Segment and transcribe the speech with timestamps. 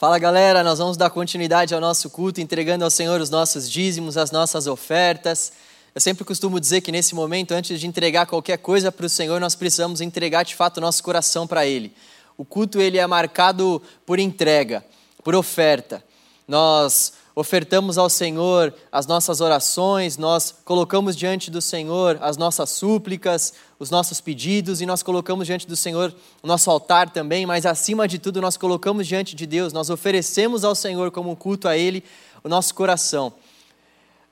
[0.00, 4.16] Fala galera, nós vamos dar continuidade ao nosso culto, entregando ao Senhor os nossos dízimos,
[4.16, 5.52] as nossas ofertas.
[5.94, 9.38] Eu sempre costumo dizer que nesse momento, antes de entregar qualquer coisa para o Senhor,
[9.38, 11.92] nós precisamos entregar de fato o nosso coração para Ele.
[12.38, 14.82] O culto ele é marcado por entrega,
[15.22, 16.02] por oferta.
[16.48, 23.52] Nós ofertamos ao Senhor as nossas orações, nós colocamos diante do Senhor as nossas súplicas,
[23.80, 28.06] os nossos pedidos e nós colocamos diante do Senhor o nosso altar também, mas acima
[28.06, 31.78] de tudo nós colocamos diante de Deus, nós oferecemos ao Senhor como um culto a
[31.78, 32.04] Ele
[32.44, 33.32] o nosso coração.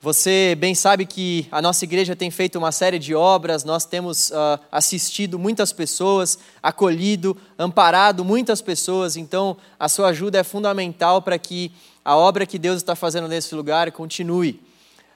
[0.03, 4.31] Você bem sabe que a nossa igreja tem feito uma série de obras, nós temos
[4.31, 11.39] uh, assistido muitas pessoas, acolhido, amparado muitas pessoas, então a sua ajuda é fundamental para
[11.39, 11.73] que
[12.05, 14.61] a obra que Deus está fazendo nesse lugar continue.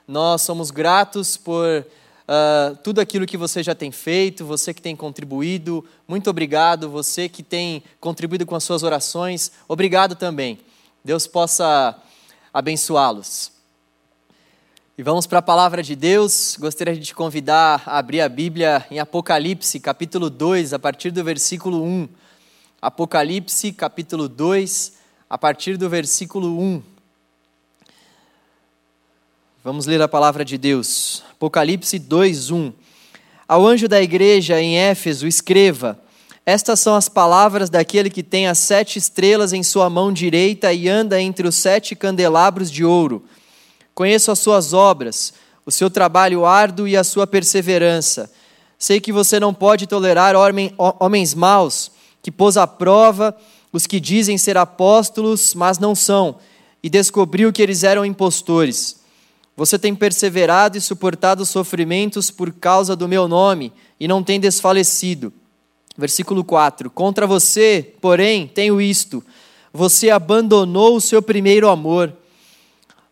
[0.08, 1.86] Nós somos gratos por
[2.32, 7.28] uh, tudo aquilo que você já tem feito, você que tem contribuído, muito obrigado, você
[7.28, 10.58] que tem contribuído com as suas orações, obrigado também.
[11.04, 12.00] Deus possa
[12.52, 13.52] abençoá-los.
[14.96, 16.56] E vamos para a palavra de Deus.
[16.60, 21.24] Gostaria de te convidar a abrir a Bíblia em Apocalipse, capítulo 2, a partir do
[21.24, 22.08] versículo 1.
[22.80, 24.92] Apocalipse, capítulo 2,
[25.28, 26.91] a partir do versículo 1.
[29.64, 31.22] Vamos ler a palavra de Deus.
[31.30, 32.72] Apocalipse 2, 1.
[33.46, 35.96] Ao anjo da igreja em Éfeso, escreva:
[36.44, 40.88] Estas são as palavras daquele que tem as sete estrelas em sua mão direita e
[40.88, 43.24] anda entre os sete candelabros de ouro.
[43.94, 45.32] Conheço as suas obras,
[45.64, 48.32] o seu trabalho árduo e a sua perseverança.
[48.76, 50.34] Sei que você não pode tolerar
[50.98, 53.32] homens maus, que pôs à prova
[53.72, 56.34] os que dizem ser apóstolos, mas não são,
[56.82, 59.01] e descobriu que eles eram impostores.
[59.56, 65.32] Você tem perseverado e suportado sofrimentos por causa do meu nome, e não tem desfalecido.
[65.96, 69.22] Versículo 4: Contra você, porém, tenho isto:
[69.72, 72.12] você abandonou o seu primeiro amor.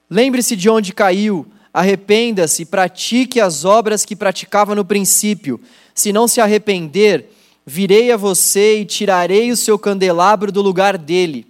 [0.08, 5.60] Lembre-se de onde caiu, arrependa-se, pratique as obras que praticava no princípio.
[5.94, 7.30] Se não se arrepender,
[7.64, 11.46] virei a você e tirarei o seu candelabro do lugar dele.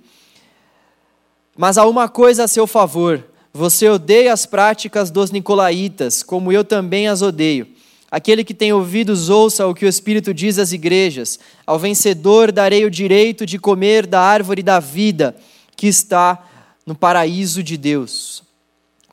[1.57, 6.65] Mas há uma coisa a seu favor: você odeia as práticas dos nicolaítas, como eu
[6.65, 7.67] também as odeio.
[8.11, 11.39] Aquele que tem ouvidos, ouça o que o Espírito diz às igrejas.
[11.67, 15.37] Ao vencedor darei o direito de comer da árvore da vida
[15.77, 16.45] que está
[16.85, 18.43] no paraíso de Deus.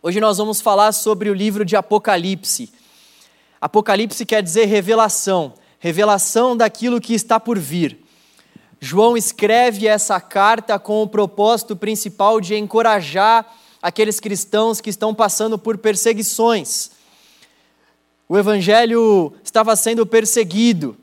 [0.02, 2.72] Hoje nós vamos falar sobre o livro de Apocalipse.
[3.60, 8.00] Apocalipse quer dizer revelação, revelação daquilo que está por vir.
[8.80, 13.46] João escreve essa carta com o propósito principal de encorajar
[13.88, 16.92] aqueles cristãos que estão passando por perseguições.
[18.28, 20.98] O evangelho estava sendo perseguido.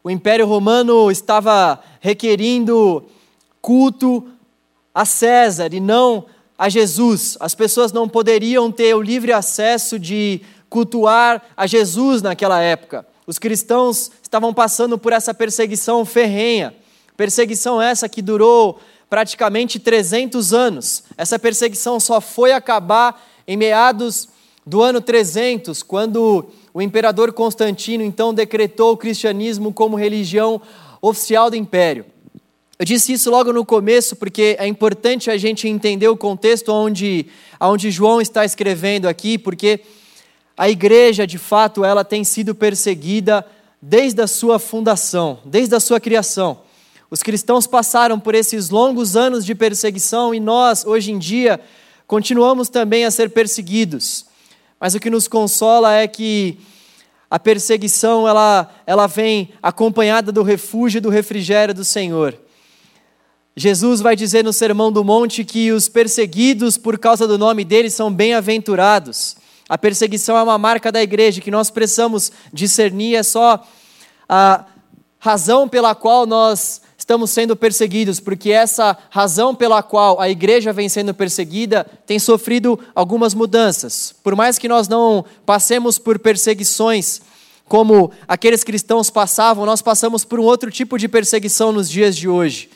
[0.00, 3.04] O Império Romano estava requerindo
[3.60, 4.28] culto
[4.94, 6.26] a César e não
[6.56, 7.36] a Jesus.
[7.40, 13.04] As pessoas não poderiam ter o livre acesso de cultuar a Jesus naquela época.
[13.26, 16.76] Os cristãos estavam passando por essa perseguição ferrenha,
[17.16, 18.78] perseguição essa que durou
[19.14, 21.04] praticamente 300 anos.
[21.16, 24.28] Essa perseguição só foi acabar em meados
[24.66, 30.60] do ano 300, quando o imperador Constantino então decretou o cristianismo como religião
[31.00, 32.04] oficial do império.
[32.76, 37.26] Eu disse isso logo no começo porque é importante a gente entender o contexto onde,
[37.60, 39.78] onde João está escrevendo aqui, porque
[40.56, 43.46] a igreja, de fato, ela tem sido perseguida
[43.80, 46.63] desde a sua fundação, desde a sua criação.
[47.14, 51.60] Os cristãos passaram por esses longos anos de perseguição e nós, hoje em dia,
[52.08, 54.26] continuamos também a ser perseguidos.
[54.80, 56.58] Mas o que nos consola é que
[57.30, 62.36] a perseguição ela, ela vem acompanhada do refúgio e do refrigério do Senhor.
[63.54, 67.90] Jesus vai dizer no Sermão do Monte que os perseguidos por causa do nome dele
[67.90, 69.36] são bem-aventurados.
[69.68, 73.64] A perseguição é uma marca da igreja que nós precisamos discernir, é só
[74.28, 74.64] a
[75.20, 80.88] razão pela qual nós estamos sendo perseguidos, porque essa razão pela qual a igreja vem
[80.88, 84.14] sendo perseguida tem sofrido algumas mudanças.
[84.24, 87.20] Por mais que nós não passemos por perseguições
[87.68, 92.26] como aqueles cristãos passavam, nós passamos por um outro tipo de perseguição nos dias de
[92.26, 92.70] hoje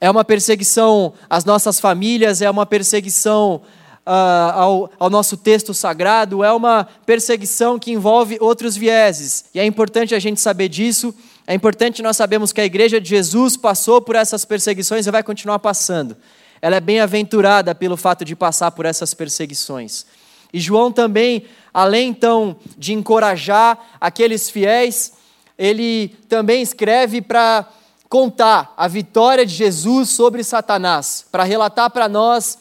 [0.00, 3.60] é uma perseguição às nossas famílias, é uma perseguição
[4.06, 9.46] uh, ao, ao nosso texto sagrado, é uma perseguição que envolve outros vieses.
[9.52, 11.12] E é importante a gente saber disso,
[11.50, 15.22] é importante nós sabermos que a igreja de Jesus passou por essas perseguições e vai
[15.22, 16.14] continuar passando.
[16.60, 20.04] Ela é bem-aventurada pelo fato de passar por essas perseguições.
[20.52, 25.14] E João também, além então de encorajar aqueles fiéis,
[25.56, 27.66] ele também escreve para
[28.10, 32.58] contar a vitória de Jesus sobre Satanás, para relatar para nós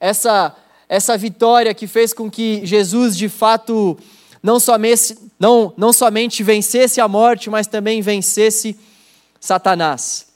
[0.00, 0.52] essa,
[0.88, 3.96] essa vitória que fez com que Jesus de fato
[4.46, 8.78] não somente, não, não somente vencesse a morte, mas também vencesse
[9.40, 10.28] Satanás.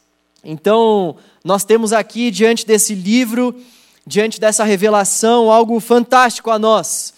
[0.43, 1.15] Então,
[1.45, 3.55] nós temos aqui diante desse livro,
[4.05, 7.15] diante dessa revelação, algo fantástico a nós.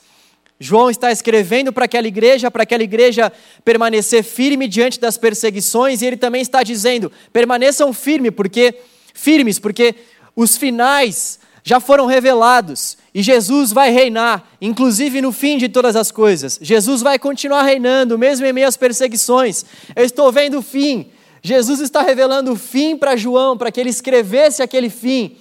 [0.61, 3.33] João está escrevendo para aquela igreja, para aquela igreja
[3.65, 8.75] permanecer firme diante das perseguições, e ele também está dizendo: permaneçam firme, porque
[9.15, 9.95] firmes, porque
[10.37, 16.11] os finais já foram revelados e Jesus vai reinar, inclusive no fim de todas as
[16.11, 16.59] coisas.
[16.61, 19.65] Jesus vai continuar reinando, mesmo em meio às perseguições.
[19.95, 21.11] Eu estou vendo o fim.
[21.43, 25.37] Jesus está revelando o fim para João, para que ele escrevesse aquele fim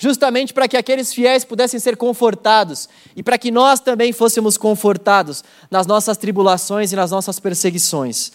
[0.00, 5.44] justamente para que aqueles fiéis pudessem ser confortados e para que nós também fôssemos confortados
[5.70, 8.32] nas nossas tribulações e nas nossas perseguições.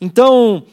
[0.00, 0.64] Então,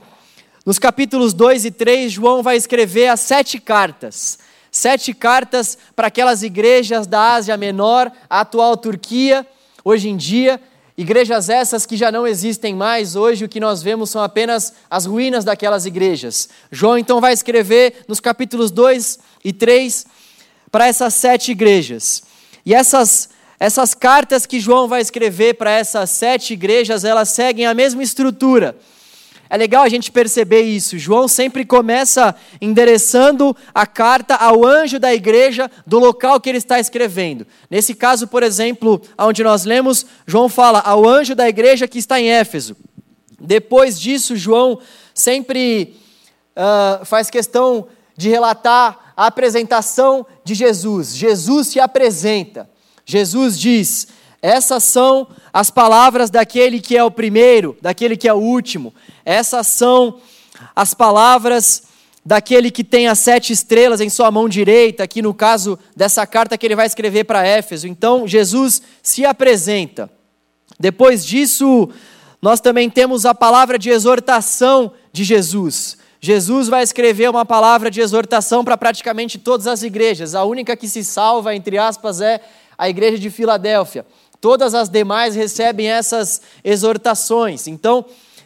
[0.66, 4.40] nos capítulos 2 e 3, João vai escrever as sete cartas.
[4.76, 9.48] Sete cartas para aquelas igrejas da Ásia Menor, a atual Turquia,
[9.86, 10.60] hoje em dia,
[10.98, 15.06] Igrejas essas que já não existem mais, hoje o que nós vemos são apenas as
[15.06, 16.50] ruínas daquelas igrejas.
[16.70, 20.06] João então vai escrever nos capítulos 2 e 3
[20.70, 22.24] para essas sete igrejas.
[22.66, 27.74] E essas, essas cartas que João vai escrever para essas sete igrejas, elas seguem a
[27.74, 28.76] mesma estrutura.
[29.50, 30.98] É legal a gente perceber isso.
[30.98, 36.80] João sempre começa endereçando a carta ao anjo da igreja do local que ele está
[36.80, 37.46] escrevendo.
[37.70, 42.20] Nesse caso, por exemplo, onde nós lemos, João fala ao anjo da igreja que está
[42.20, 42.76] em Éfeso.
[43.40, 44.80] Depois disso, João
[45.14, 45.96] sempre
[46.56, 47.88] uh, faz questão
[48.18, 51.16] de relatar a apresentação de Jesus.
[51.16, 52.68] Jesus se apresenta.
[53.06, 54.08] Jesus diz:
[54.46, 58.94] essas são as palavras daquele que é o primeiro, daquele que é o último.
[59.24, 60.20] Essas são
[60.76, 61.84] as palavras
[62.26, 66.58] daquele que tem as sete estrelas em sua mão direita, aqui no caso dessa carta
[66.58, 67.88] que ele vai escrever para Éfeso.
[67.88, 70.12] Então, Jesus se apresenta.
[70.78, 71.88] Depois disso,
[72.42, 75.98] nós também temos a palavra de exortação de Jesus.
[76.20, 80.36] Jesus vai escrever uma palavra de exortação para praticamente todas as igrejas.
[80.36, 82.42] A única que se salva, entre aspas, é
[82.78, 84.06] a igreja de Filadélfia.
[84.40, 87.68] Todas as demais recebem essas exortações.
[87.68, 88.06] Então,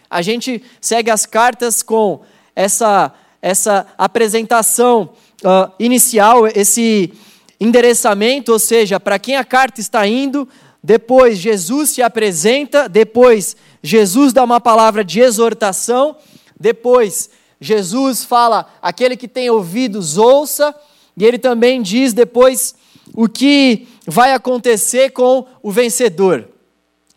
[0.10, 2.22] a gente segue as cartas com
[2.56, 5.10] essa, essa apresentação
[5.44, 7.14] uh, inicial, esse
[7.60, 10.48] endereçamento, ou seja, para quem a carta está indo.
[10.82, 12.88] Depois, Jesus se apresenta.
[12.88, 16.16] Depois, Jesus dá uma palavra de exortação.
[16.60, 20.74] Depois, Jesus fala: aquele que tem ouvidos, ouça.
[21.18, 22.74] E ele também diz depois
[23.14, 26.48] o que vai acontecer com o vencedor.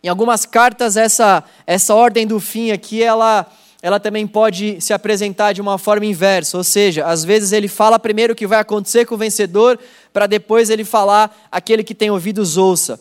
[0.02, 3.46] Em algumas cartas, essa, essa ordem do fim aqui, ela,
[3.80, 7.98] ela também pode se apresentar de uma forma inversa, ou seja, às vezes ele fala
[7.98, 9.78] primeiro o que vai acontecer com o vencedor,
[10.12, 13.00] para depois ele falar aquele que tem ouvidos ouça.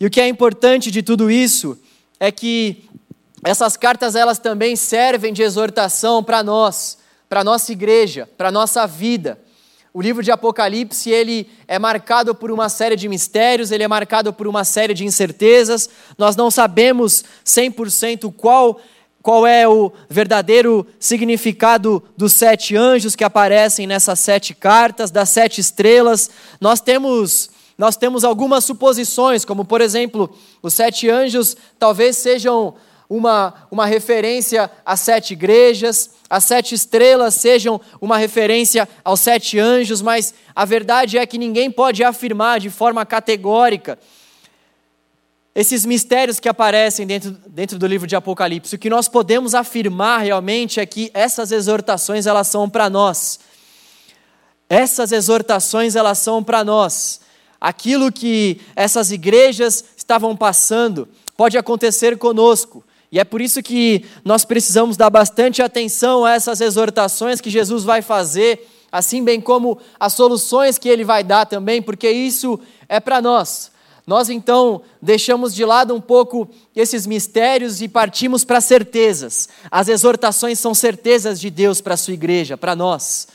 [0.00, 1.78] E o que é importante de tudo isso
[2.18, 2.88] é que
[3.44, 6.96] essas cartas elas também servem de exortação para nós,
[7.28, 9.38] para nossa igreja, para nossa vida.
[9.96, 14.32] O livro de Apocalipse, ele é marcado por uma série de mistérios, ele é marcado
[14.32, 15.88] por uma série de incertezas.
[16.18, 18.80] Nós não sabemos 100% qual
[19.22, 25.60] qual é o verdadeiro significado dos sete anjos que aparecem nessas sete cartas, das sete
[25.60, 26.28] estrelas.
[26.60, 27.48] Nós temos
[27.78, 32.74] nós temos algumas suposições, como por exemplo, os sete anjos talvez sejam
[33.08, 40.00] uma, uma referência às sete igrejas, as sete estrelas sejam uma referência aos sete anjos,
[40.00, 43.98] mas a verdade é que ninguém pode afirmar de forma categórica
[45.54, 48.74] esses mistérios que aparecem dentro, dentro do livro de Apocalipse.
[48.74, 53.38] O que nós podemos afirmar realmente é que essas exortações elas são para nós.
[54.68, 57.20] Essas exortações elas são para nós.
[57.60, 62.82] Aquilo que essas igrejas estavam passando pode acontecer conosco.
[63.14, 67.84] E é por isso que nós precisamos dar bastante atenção a essas exortações que Jesus
[67.84, 72.98] vai fazer, assim bem como as soluções que ele vai dar também, porque isso é
[72.98, 73.70] para nós.
[74.04, 79.48] Nós então deixamos de lado um pouco esses mistérios e partimos para certezas.
[79.70, 83.28] As exortações são certezas de Deus para a sua igreja, para nós.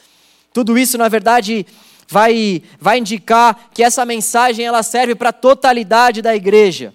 [0.54, 1.66] Tudo isso, na verdade,
[2.06, 6.94] vai, vai indicar que essa mensagem ela serve para a totalidade da igreja.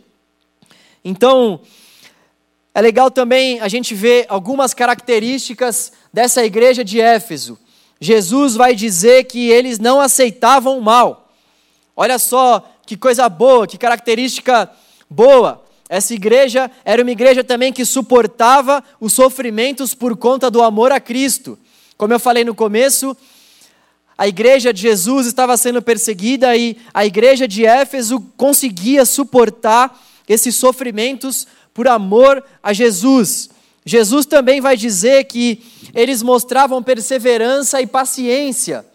[1.02, 1.60] Então,
[2.74, 7.56] é legal também a gente ver algumas características dessa igreja de Éfeso.
[8.00, 11.32] Jesus vai dizer que eles não aceitavam o mal.
[11.96, 14.68] Olha só que coisa boa, que característica
[15.08, 15.64] boa.
[15.88, 20.98] Essa igreja era uma igreja também que suportava os sofrimentos por conta do amor a
[20.98, 21.56] Cristo.
[21.96, 23.16] Como eu falei no começo,
[24.18, 29.96] a igreja de Jesus estava sendo perseguida e a igreja de Éfeso conseguia suportar
[30.28, 33.50] esses sofrimentos por amor a Jesus.
[33.84, 35.62] Jesus também vai dizer que
[35.92, 38.86] eles mostravam perseverança e paciência.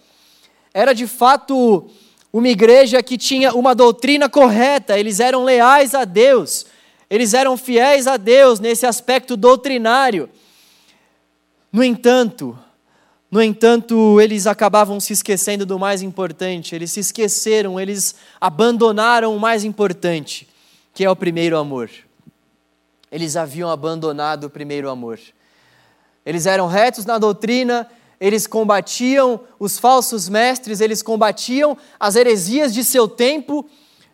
[0.74, 1.86] Era de fato
[2.32, 6.66] uma igreja que tinha uma doutrina correta, eles eram leais a Deus,
[7.10, 10.30] eles eram fiéis a Deus nesse aspecto doutrinário.
[11.72, 12.58] No entanto,
[13.32, 19.40] no entanto, eles acabavam se esquecendo do mais importante, eles se esqueceram, eles abandonaram o
[19.40, 20.48] mais importante,
[20.96, 21.90] que é o primeiro amor.
[23.12, 25.20] Eles haviam abandonado o primeiro amor.
[26.26, 27.90] Eles eram retos na doutrina,
[28.20, 33.68] eles combatiam os falsos mestres, eles combatiam as heresias de seu tempo,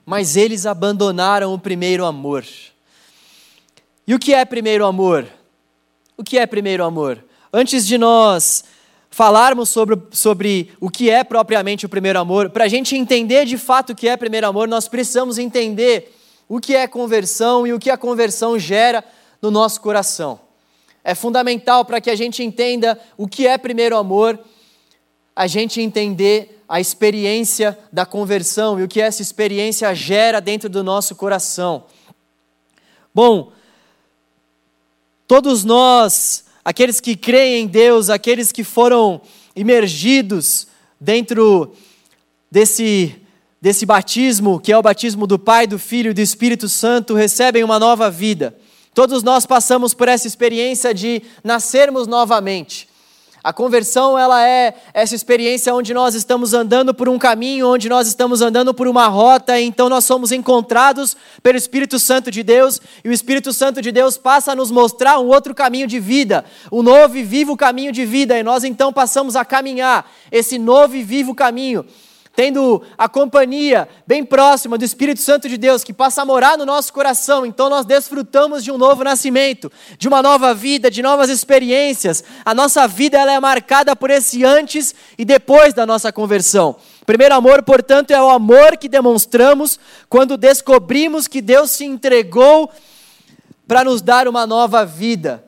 [0.05, 2.45] mas eles abandonaram o primeiro amor.
[4.07, 5.25] E o que é primeiro amor?
[6.15, 7.23] O que é primeiro amor?
[7.51, 8.63] Antes de nós
[9.09, 13.57] falarmos sobre, sobre o que é propriamente o primeiro amor, para a gente entender de
[13.57, 16.13] fato o que é primeiro amor, nós precisamos entender
[16.47, 19.03] o que é conversão e o que a conversão gera
[19.41, 20.39] no nosso coração.
[21.03, 24.39] É fundamental para que a gente entenda o que é primeiro amor,
[25.35, 30.83] a gente entender a experiência da conversão e o que essa experiência gera dentro do
[30.83, 31.85] nosso coração.
[33.13, 33.51] Bom,
[35.27, 39.21] todos nós aqueles que creem em Deus, aqueles que foram
[39.55, 40.67] imergidos
[40.99, 41.71] dentro
[42.49, 43.15] desse,
[43.65, 47.63] desse batismo, que é o batismo do Pai, do Filho e do Espírito Santo, recebem
[47.63, 48.55] uma nova vida.
[48.93, 52.87] Todos nós passamos por essa experiência de nascermos novamente.
[53.43, 58.07] A conversão, ela é essa experiência onde nós estamos andando por um caminho, onde nós
[58.07, 62.79] estamos andando por uma rota, e então nós somos encontrados pelo Espírito Santo de Deus,
[63.03, 66.45] e o Espírito Santo de Deus passa a nos mostrar um outro caminho de vida,
[66.71, 70.95] um novo e vivo caminho de vida, e nós então passamos a caminhar esse novo
[70.95, 71.83] e vivo caminho
[72.35, 76.65] tendo a companhia bem próxima do Espírito Santo de Deus que passa a morar no
[76.65, 81.29] nosso coração, então nós desfrutamos de um novo nascimento, de uma nova vida, de novas
[81.29, 82.23] experiências.
[82.43, 86.75] A nossa vida ela é marcada por esse antes e depois da nossa conversão.
[87.05, 92.69] Primeiro amor, portanto, é o amor que demonstramos quando descobrimos que Deus se entregou
[93.67, 95.44] para nos dar uma nova vida.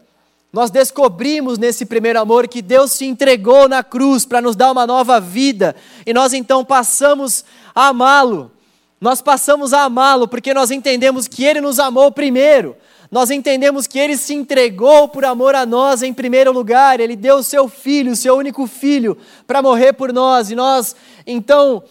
[0.51, 4.87] Nós descobrimos nesse primeiro amor que Deus se entregou na cruz para nos dar uma
[4.87, 5.75] nova vida,
[6.05, 7.43] e nós então passamos
[7.75, 8.51] a amá-lo.
[8.99, 12.75] Nós passamos a amá-lo porque nós entendemos que ele nos amou primeiro.
[13.11, 17.37] Nós entendemos que ele se entregou por amor a nós em primeiro lugar, ele deu
[17.37, 21.83] o seu filho, o seu único filho, para morrer por nós, e nós então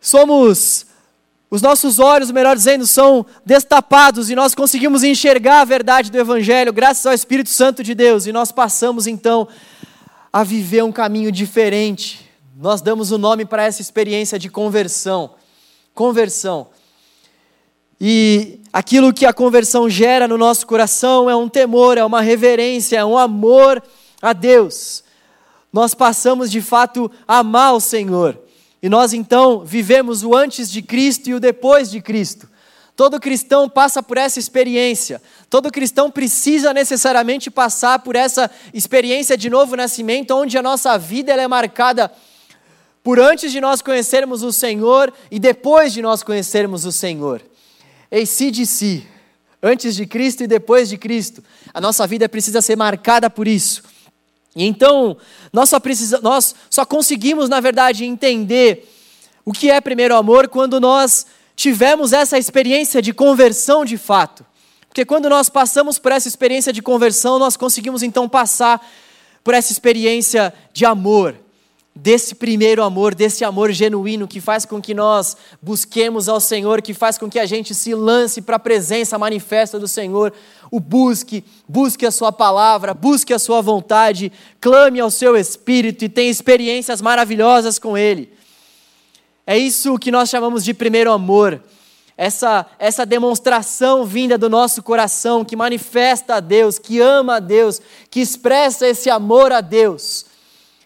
[0.00, 0.86] somos
[1.54, 6.72] os nossos olhos, melhor dizendo, são destapados e nós conseguimos enxergar a verdade do Evangelho
[6.72, 9.46] graças ao Espírito Santo de Deus e nós passamos então
[10.32, 12.28] a viver um caminho diferente.
[12.56, 15.36] Nós damos o nome para essa experiência de conversão.
[15.94, 16.66] Conversão.
[18.00, 22.96] E aquilo que a conversão gera no nosso coração é um temor, é uma reverência,
[22.96, 23.80] é um amor
[24.20, 25.04] a Deus.
[25.72, 28.43] Nós passamos de fato a amar o Senhor.
[28.84, 32.46] E nós então vivemos o antes de Cristo e o depois de Cristo.
[32.94, 35.22] Todo cristão passa por essa experiência.
[35.48, 41.32] Todo cristão precisa necessariamente passar por essa experiência de novo nascimento, onde a nossa vida
[41.32, 42.12] é marcada
[43.02, 47.40] por antes de nós conhecermos o Senhor e depois de nós conhecermos o Senhor.
[48.66, 49.06] si,
[49.62, 51.42] antes de Cristo e depois de Cristo.
[51.72, 53.93] A nossa vida precisa ser marcada por isso.
[54.54, 55.16] E então,
[55.52, 58.88] nós só, precisa, nós só conseguimos, na verdade, entender
[59.44, 64.44] o que é primeiro amor quando nós tivemos essa experiência de conversão de fato.
[64.88, 68.84] Porque quando nós passamos por essa experiência de conversão, nós conseguimos então passar
[69.42, 71.36] por essa experiência de amor
[71.94, 76.92] desse primeiro amor, desse amor genuíno que faz com que nós busquemos ao Senhor, que
[76.92, 80.32] faz com que a gente se lance para a presença manifesta do Senhor,
[80.74, 86.08] o busque, busque a sua palavra, busque a sua vontade, clame ao seu espírito e
[86.08, 88.32] tenha experiências maravilhosas com ele.
[89.46, 91.62] É isso que nós chamamos de primeiro amor.
[92.16, 97.80] Essa, essa demonstração vinda do nosso coração, que manifesta a Deus, que ama a Deus,
[98.10, 100.26] que expressa esse amor a Deus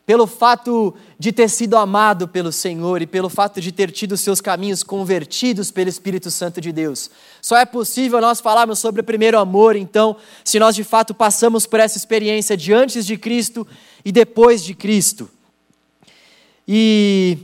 [0.05, 4.41] pelo fato de ter sido amado pelo Senhor e pelo fato de ter tido seus
[4.41, 7.11] caminhos convertidos pelo Espírito Santo de Deus.
[7.43, 11.67] Só é possível nós falarmos sobre o primeiro amor, então, se nós de fato passamos
[11.67, 13.67] por essa experiência de antes de Cristo
[14.05, 15.29] e depois de Cristo.
[16.67, 17.39] E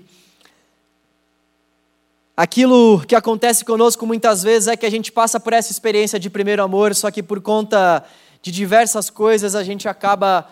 [2.37, 6.29] Aquilo que acontece conosco muitas vezes é que a gente passa por essa experiência de
[6.29, 8.05] primeiro amor, só que por conta
[8.43, 10.51] de diversas coisas a gente acaba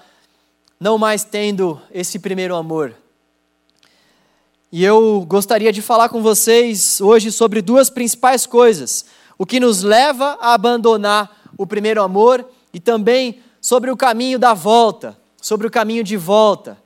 [0.79, 2.95] não mais tendo esse primeiro amor.
[4.75, 9.05] E eu gostaria de falar com vocês hoje sobre duas principais coisas:
[9.37, 14.55] o que nos leva a abandonar o primeiro amor e também sobre o caminho da
[14.55, 16.79] volta, sobre o caminho de volta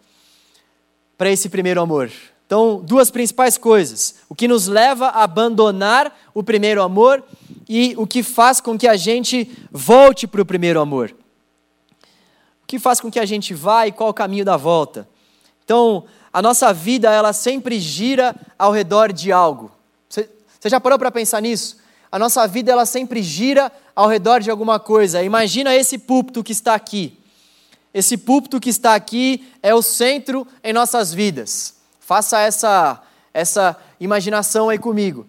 [1.17, 2.11] para esse primeiro amor.
[2.45, 7.23] Então, duas principais coisas: o que nos leva a abandonar o primeiro amor
[7.69, 11.15] e o que faz com que a gente volte para o primeiro amor.
[12.65, 15.09] O que faz com que a gente vá e qual o caminho da volta?
[15.65, 16.05] Então,
[16.37, 19.73] a nossa vida, ela sempre gira ao redor de algo.
[20.07, 20.29] Você,
[20.67, 21.79] já parou para pensar nisso?
[22.13, 25.23] A nossa vida, ela sempre gira ao redor de alguma coisa.
[25.23, 27.19] Imagina esse púlpito que está aqui.
[27.95, 31.77] Esse púlpito que está aqui é o centro em nossas vidas.
[32.01, 33.03] Faça essa,
[33.33, 35.27] essa imaginação aí comigo.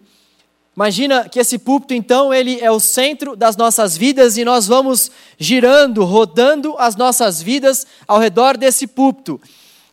[0.75, 5.09] Imagina que esse púlpito, então, ele é o centro das nossas vidas e nós vamos
[5.39, 9.39] girando, rodando as nossas vidas ao redor desse púlpito.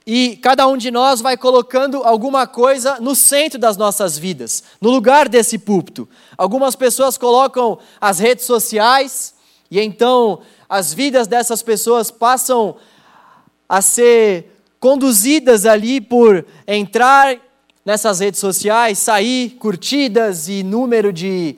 [0.06, 4.90] E cada um de nós vai colocando alguma coisa no centro das nossas vidas, no
[4.90, 6.06] lugar desse púlpito.
[6.36, 9.34] Algumas pessoas colocam as redes sociais,
[9.70, 12.76] e então as vidas dessas pessoas passam
[13.66, 17.38] a ser conduzidas ali por entrar
[17.82, 21.56] nessas redes sociais, sair, curtidas e número de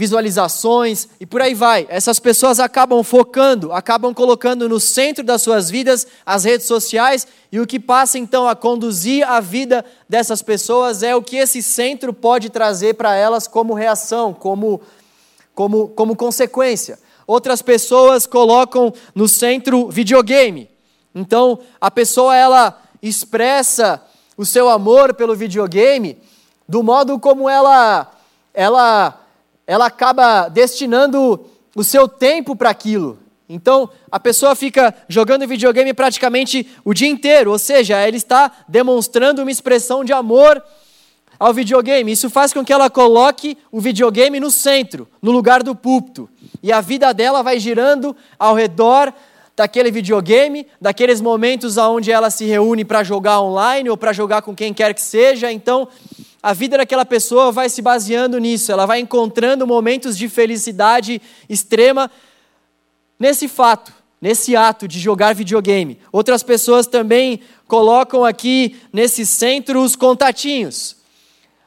[0.00, 1.86] visualizações e por aí vai.
[1.90, 7.60] Essas pessoas acabam focando, acabam colocando no centro das suas vidas as redes sociais e
[7.60, 12.14] o que passa então a conduzir a vida dessas pessoas é o que esse centro
[12.14, 14.80] pode trazer para elas como reação, como,
[15.54, 16.98] como, como consequência.
[17.26, 20.70] Outras pessoas colocam no centro videogame.
[21.14, 24.02] Então a pessoa ela expressa
[24.34, 26.16] o seu amor pelo videogame
[26.66, 28.10] do modo como ela
[28.54, 29.19] ela
[29.70, 31.46] ela acaba destinando
[31.76, 33.20] o seu tempo para aquilo.
[33.48, 39.42] Então, a pessoa fica jogando videogame praticamente o dia inteiro, ou seja, ela está demonstrando
[39.42, 40.60] uma expressão de amor
[41.38, 42.10] ao videogame.
[42.10, 46.28] Isso faz com que ela coloque o videogame no centro, no lugar do púlpito.
[46.60, 49.14] E a vida dela vai girando ao redor
[49.56, 54.52] daquele videogame, daqueles momentos onde ela se reúne para jogar online ou para jogar com
[54.52, 55.52] quem quer que seja.
[55.52, 55.86] Então,
[56.42, 62.10] a vida daquela pessoa vai se baseando nisso, ela vai encontrando momentos de felicidade extrema
[63.18, 65.98] nesse fato, nesse ato de jogar videogame.
[66.10, 70.96] Outras pessoas também colocam aqui nesse centro os contatinhos.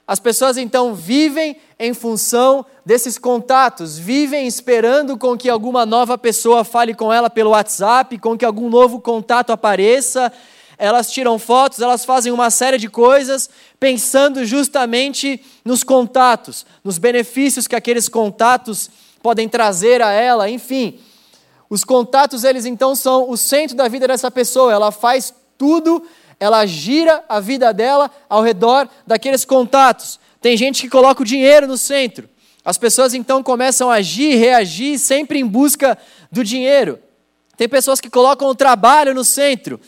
[0.07, 6.63] As pessoas então vivem em função desses contatos, vivem esperando com que alguma nova pessoa
[6.63, 10.31] fale com ela pelo WhatsApp, com que algum novo contato apareça.
[10.77, 17.67] Elas tiram fotos, elas fazem uma série de coisas, pensando justamente nos contatos, nos benefícios
[17.67, 18.89] que aqueles contatos
[19.21, 20.99] podem trazer a ela, enfim.
[21.69, 26.03] Os contatos, eles então são o centro da vida dessa pessoa, ela faz tudo,
[26.39, 30.19] ela gira a vida dela ao redor daqueles contatos.
[30.41, 32.29] Tem gente que coloca o dinheiro no centro.
[32.65, 35.97] As pessoas então começam a agir, reagir, sempre em busca
[36.31, 36.99] do dinheiro.
[37.57, 39.79] Tem pessoas que colocam o trabalho no centro.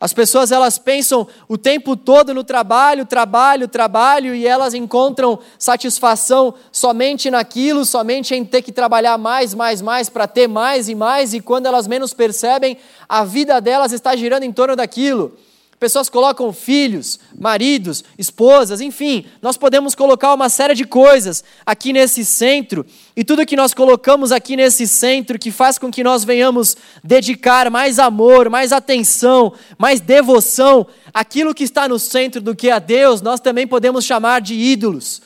[0.00, 6.54] As pessoas elas pensam o tempo todo no trabalho, trabalho, trabalho e elas encontram satisfação
[6.72, 11.34] somente naquilo, somente em ter que trabalhar mais, mais, mais para ter mais e mais
[11.34, 15.36] e quando elas menos percebem, a vida delas está girando em torno daquilo.
[15.80, 22.22] Pessoas colocam filhos, maridos, esposas, enfim, nós podemos colocar uma série de coisas aqui nesse
[22.22, 22.84] centro,
[23.16, 27.70] e tudo que nós colocamos aqui nesse centro que faz com que nós venhamos dedicar
[27.70, 33.22] mais amor, mais atenção, mais devoção aquilo que está no centro do que a Deus,
[33.22, 35.22] nós também podemos chamar de ídolos.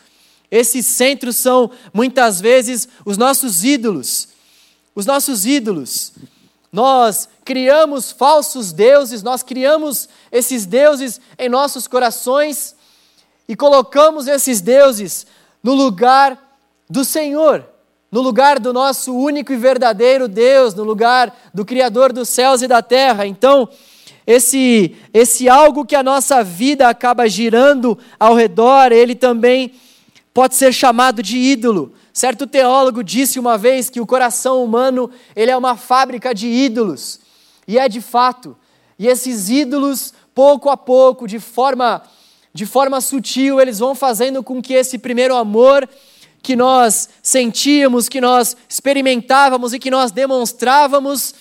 [0.52, 4.28] Esses centros são muitas vezes os nossos ídolos.
[4.94, 6.12] Os nossos ídolos.
[6.74, 12.74] Nós criamos falsos deuses, nós criamos esses deuses em nossos corações
[13.48, 15.24] e colocamos esses deuses
[15.62, 16.36] no lugar
[16.90, 17.64] do Senhor,
[18.10, 22.66] no lugar do nosso único e verdadeiro Deus, no lugar do Criador dos céus e
[22.66, 23.24] da terra.
[23.24, 23.68] Então,
[24.26, 29.74] esse, esse algo que a nossa vida acaba girando ao redor, ele também
[30.34, 31.93] pode ser chamado de ídolo.
[32.14, 37.18] Certo teólogo disse uma vez que o coração humano ele é uma fábrica de ídolos.
[37.66, 38.56] E é de fato.
[38.96, 42.04] E esses ídolos, pouco a pouco, de forma,
[42.52, 45.88] de forma sutil, eles vão fazendo com que esse primeiro amor
[46.40, 51.34] que nós sentíamos, que nós experimentávamos e que nós demonstrávamos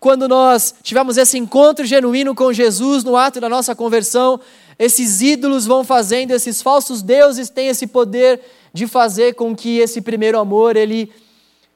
[0.00, 4.40] quando nós tivemos esse encontro genuíno com Jesus no ato da nossa conversão,
[4.78, 8.40] esses ídolos vão fazendo, esses falsos deuses têm esse poder
[8.76, 11.10] de fazer com que esse primeiro amor ele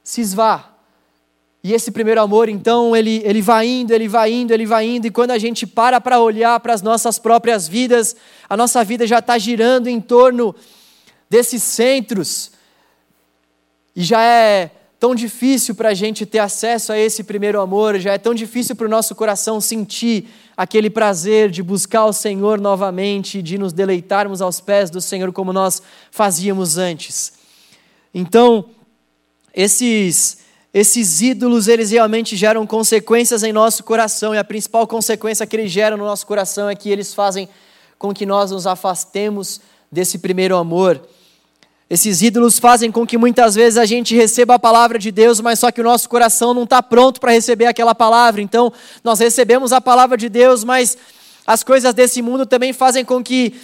[0.03, 0.71] se esvá.
[1.63, 5.07] E esse primeiro amor, então, ele, ele vai indo, ele vai indo, ele vai indo,
[5.07, 8.15] e quando a gente para para olhar para as nossas próprias vidas,
[8.47, 10.55] a nossa vida já está girando em torno
[11.27, 12.51] desses centros,
[13.95, 14.69] e já é
[15.01, 18.75] tão difícil para a gente ter acesso a esse primeiro amor, já é tão difícil
[18.75, 24.43] para o nosso coração sentir aquele prazer de buscar o Senhor novamente, de nos deleitarmos
[24.43, 27.33] aos pés do Senhor como nós fazíamos antes.
[28.13, 28.63] Então,
[29.55, 30.37] esses
[30.71, 35.71] esses ídolos, eles realmente geram consequências em nosso coração, e a principal consequência que eles
[35.71, 37.49] geram no nosso coração é que eles fazem
[37.97, 39.61] com que nós nos afastemos
[39.91, 41.01] desse primeiro amor.
[41.91, 45.59] Esses ídolos fazem com que muitas vezes a gente receba a palavra de Deus, mas
[45.59, 48.41] só que o nosso coração não está pronto para receber aquela palavra.
[48.41, 48.71] Então,
[49.03, 50.97] nós recebemos a palavra de Deus, mas
[51.45, 53.59] as coisas desse mundo também fazem com que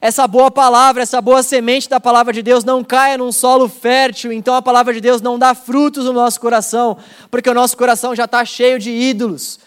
[0.00, 4.32] essa boa palavra, essa boa semente da palavra de Deus não caia num solo fértil.
[4.32, 6.96] Então, a palavra de Deus não dá frutos no nosso coração,
[7.32, 9.58] porque o nosso coração já está cheio de ídolos.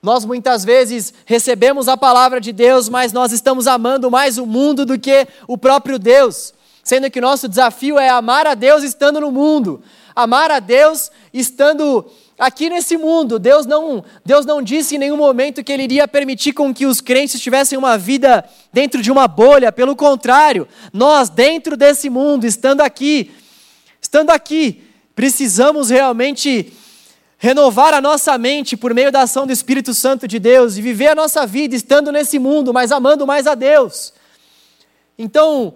[0.00, 4.86] Nós muitas vezes recebemos a palavra de Deus, mas nós estamos amando mais o mundo
[4.86, 6.54] do que o próprio Deus
[6.86, 9.82] sendo que nosso desafio é amar a Deus estando no mundo,
[10.14, 12.06] amar a Deus estando
[12.38, 13.40] aqui nesse mundo.
[13.40, 17.00] Deus não, Deus não disse em nenhum momento que Ele iria permitir com que os
[17.00, 19.72] crentes tivessem uma vida dentro de uma bolha.
[19.72, 23.32] Pelo contrário, nós dentro desse mundo, estando aqui,
[24.00, 26.72] estando aqui, precisamos realmente
[27.36, 31.08] renovar a nossa mente por meio da ação do Espírito Santo de Deus e viver
[31.08, 34.14] a nossa vida estando nesse mundo, mas amando mais a Deus.
[35.18, 35.74] Então,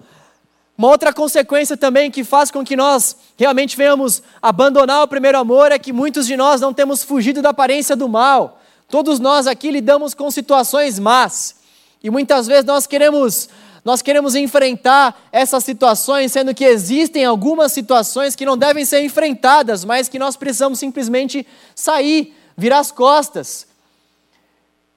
[0.80, 5.70] uma outra consequência também que faz com que nós realmente venhamos abandonar o primeiro amor
[5.70, 8.58] é que muitos de nós não temos fugido da aparência do mal.
[8.88, 11.56] Todos nós aqui lidamos com situações más.
[12.02, 13.50] E muitas vezes nós queremos
[13.84, 19.84] nós queremos enfrentar essas situações, sendo que existem algumas situações que não devem ser enfrentadas,
[19.84, 23.66] mas que nós precisamos simplesmente sair, virar as costas.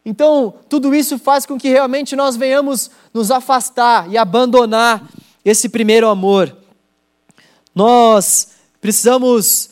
[0.05, 5.03] Então, tudo isso faz com que realmente nós venhamos nos afastar e abandonar
[5.43, 6.55] esse primeiro amor.
[7.75, 9.69] Nós precisamos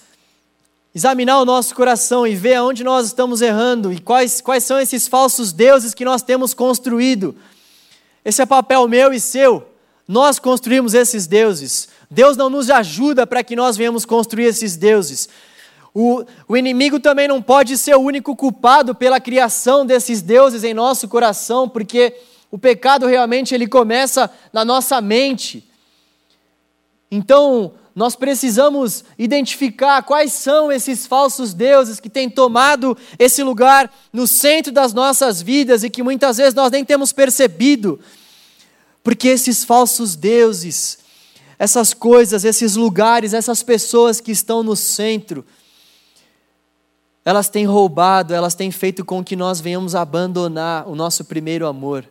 [0.93, 5.07] examinar o nosso coração e ver aonde nós estamos errando e quais, quais são esses
[5.07, 7.35] falsos deuses que nós temos construído.
[8.25, 9.67] Esse é papel meu e seu.
[10.07, 11.87] Nós construímos esses deuses.
[12.09, 15.29] Deus não nos ajuda para que nós venhamos construir esses deuses.
[15.93, 20.73] O, o inimigo também não pode ser o único culpado pela criação desses deuses em
[20.73, 22.13] nosso coração, porque
[22.51, 25.65] o pecado realmente ele começa na nossa mente.
[27.09, 34.27] Então, nós precisamos identificar quais são esses falsos deuses que têm tomado esse lugar no
[34.27, 37.99] centro das nossas vidas e que muitas vezes nós nem temos percebido.
[39.01, 40.99] Porque esses falsos deuses,
[41.57, 45.45] essas coisas, esses lugares, essas pessoas que estão no centro,
[47.23, 52.07] elas têm roubado, elas têm feito com que nós venhamos abandonar o nosso primeiro amor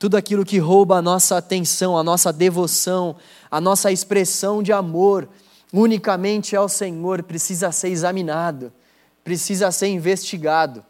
[0.00, 3.16] tudo aquilo que rouba a nossa atenção, a nossa devoção,
[3.50, 5.28] a nossa expressão de amor
[5.70, 8.72] unicamente ao Senhor precisa ser examinado,
[9.22, 10.82] precisa ser investigado.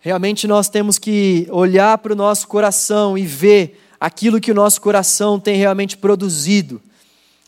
[0.00, 4.80] Realmente nós temos que olhar para o nosso coração e ver aquilo que o nosso
[4.80, 6.80] coração tem realmente produzido.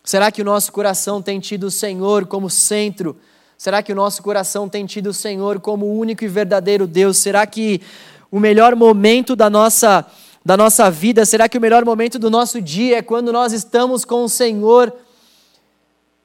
[0.04, 3.16] Será que o nosso coração tem tido o Senhor como centro?
[3.56, 7.16] Será que o nosso coração tem tido o Senhor como único e verdadeiro Deus?
[7.16, 7.80] Será que
[8.30, 10.06] o melhor momento da nossa,
[10.44, 11.24] da nossa vida?
[11.24, 14.92] Será que o melhor momento do nosso dia é quando nós estamos com o Senhor?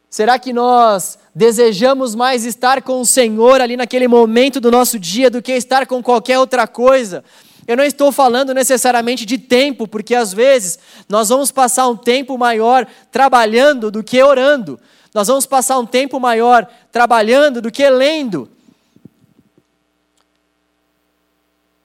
[0.09, 5.29] Será que nós desejamos mais estar com o Senhor ali naquele momento do nosso dia
[5.29, 7.23] do que estar com qualquer outra coisa?
[7.65, 12.37] Eu não estou falando necessariamente de tempo, porque às vezes nós vamos passar um tempo
[12.37, 14.79] maior trabalhando do que orando.
[15.13, 18.49] Nós vamos passar um tempo maior trabalhando do que lendo.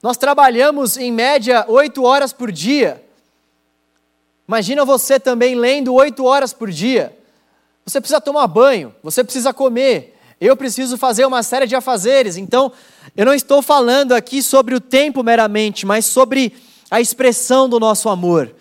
[0.01, 3.03] Nós trabalhamos em média oito horas por dia.
[4.47, 7.15] Imagina você também lendo oito horas por dia.
[7.85, 12.37] Você precisa tomar banho, você precisa comer, eu preciso fazer uma série de afazeres.
[12.37, 12.71] Então,
[13.17, 16.55] eu não estou falando aqui sobre o tempo meramente, mas sobre
[16.89, 18.53] a expressão do nosso amor.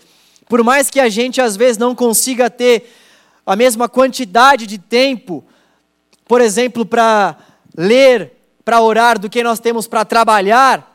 [0.48, 2.90] Por mais que a gente às vezes não consiga ter
[3.46, 5.44] a mesma quantidade de tempo,
[6.26, 7.36] por exemplo, para
[7.76, 8.32] ler,
[8.64, 10.87] para orar, do que nós temos para trabalhar,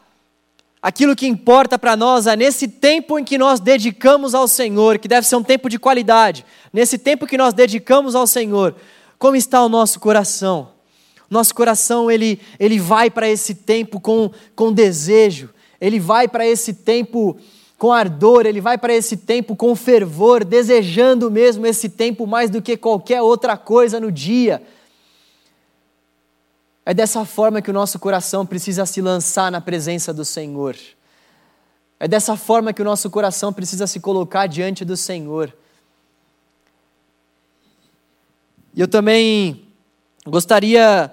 [0.84, 5.08] aquilo que importa para nós é nesse tempo em que nós dedicamos ao Senhor, que
[5.08, 8.76] deve ser um tempo de qualidade, nesse tempo que nós dedicamos ao Senhor,
[9.17, 10.74] como está o nosso coração?
[11.30, 16.74] Nosso coração, ele, ele vai para esse tempo com, com desejo, ele vai para esse
[16.74, 17.38] tempo
[17.78, 22.62] com ardor, ele vai para esse tempo com fervor, desejando mesmo esse tempo mais do
[22.62, 24.62] que qualquer outra coisa no dia.
[26.86, 30.76] É dessa forma que o nosso coração precisa se lançar na presença do Senhor.
[32.00, 35.56] É dessa forma que o nosso coração precisa se colocar diante do Senhor.
[38.76, 39.65] E eu também
[40.26, 41.10] gostaria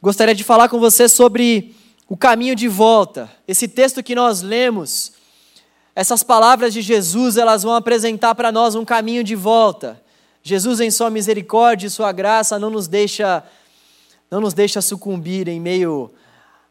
[0.00, 1.74] gostaria de falar com você sobre
[2.08, 3.30] o caminho de volta.
[3.46, 5.12] Esse texto que nós lemos,
[5.94, 10.02] essas palavras de Jesus, elas vão apresentar para nós um caminho de volta.
[10.42, 13.44] Jesus em sua misericórdia e sua graça não nos deixa
[14.30, 16.10] não nos deixa sucumbir em meio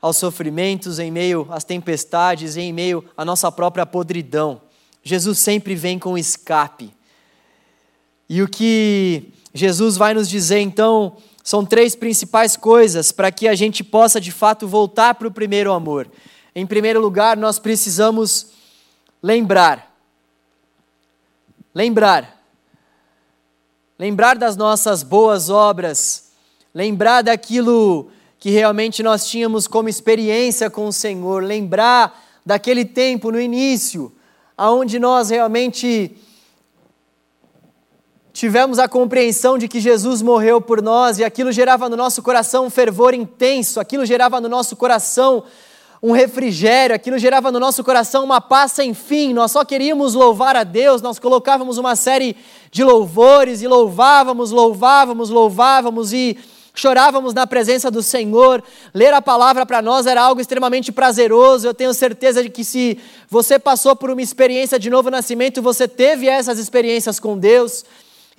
[0.02, 4.62] aos sofrimentos, em meio às tempestades, em meio à nossa própria podridão.
[5.04, 6.94] Jesus sempre vem com escape.
[8.30, 13.56] E o que Jesus vai nos dizer então são três principais coisas para que a
[13.56, 16.10] gente possa de fato voltar para o primeiro amor.
[16.56, 18.48] Em primeiro lugar, nós precisamos
[19.22, 19.94] lembrar.
[21.74, 22.39] Lembrar.
[24.00, 26.32] Lembrar das nossas boas obras.
[26.74, 28.10] Lembrar daquilo
[28.40, 31.44] que realmente nós tínhamos como experiência com o Senhor.
[31.44, 34.10] Lembrar daquele tempo no início,
[34.58, 36.16] aonde nós realmente
[38.32, 42.68] tivemos a compreensão de que Jesus morreu por nós e aquilo gerava no nosso coração
[42.68, 45.44] um fervor intenso, aquilo gerava no nosso coração
[46.02, 49.34] um refrigério, aquilo gerava no nosso coração uma paz sem fim.
[49.34, 52.36] Nós só queríamos louvar a Deus, nós colocávamos uma série
[52.72, 56.38] de louvores e louvávamos, louvávamos, louvávamos e
[56.74, 58.64] chorávamos na presença do Senhor.
[58.94, 61.68] Ler a palavra para nós era algo extremamente prazeroso.
[61.68, 62.98] Eu tenho certeza de que se
[63.30, 67.84] você passou por uma experiência de novo nascimento, você teve essas experiências com Deus.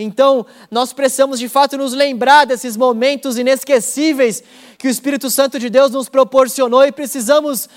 [0.02, 4.42] Então, nós precisamos de fato nos lembrar desses momentos inesquecíveis
[4.78, 7.68] que o Espírito Santo de Deus nos proporcionou e precisamos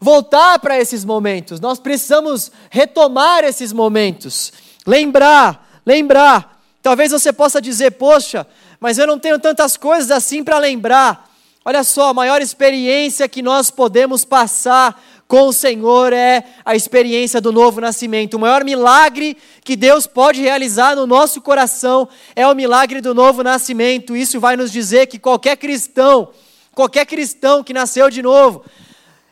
[0.00, 1.60] voltar para esses momentos.
[1.60, 4.52] Nós precisamos retomar esses momentos.
[4.86, 6.60] Lembrar, lembrar.
[6.82, 8.46] Talvez você possa dizer, poxa,
[8.80, 11.30] mas eu não tenho tantas coisas assim para lembrar.
[11.64, 15.00] Olha só, a maior experiência que nós podemos passar
[15.32, 18.34] com o Senhor é a experiência do novo nascimento.
[18.34, 23.42] O maior milagre que Deus pode realizar no nosso coração é o milagre do novo
[23.42, 24.14] nascimento.
[24.14, 26.28] Isso vai nos dizer que qualquer cristão,
[26.74, 28.62] qualquer cristão que nasceu de novo,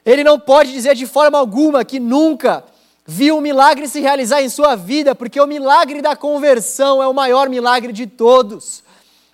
[0.03, 2.65] ele não pode dizer de forma alguma que nunca
[3.07, 7.13] viu um milagre se realizar em sua vida, porque o milagre da conversão é o
[7.13, 8.83] maior milagre de todos.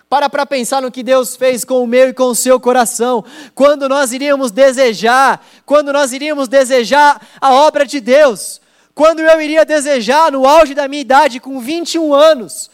[0.09, 3.25] Para para pensar no que Deus fez com o meu e com o seu coração.
[3.53, 8.61] Quando nós iríamos desejar, quando nós iríamos desejar a obra de Deus.
[8.95, 12.71] Quando eu iria desejar no auge da minha idade, com 21 anos.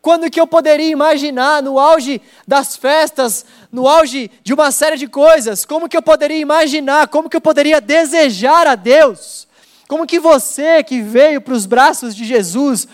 [0.00, 5.08] Quando que eu poderia imaginar no auge das festas, no auge de uma série de
[5.08, 9.48] coisas, como que eu poderia imaginar, como que eu poderia desejar a Deus?
[9.88, 12.86] Como que você que veio para os braços de Jesus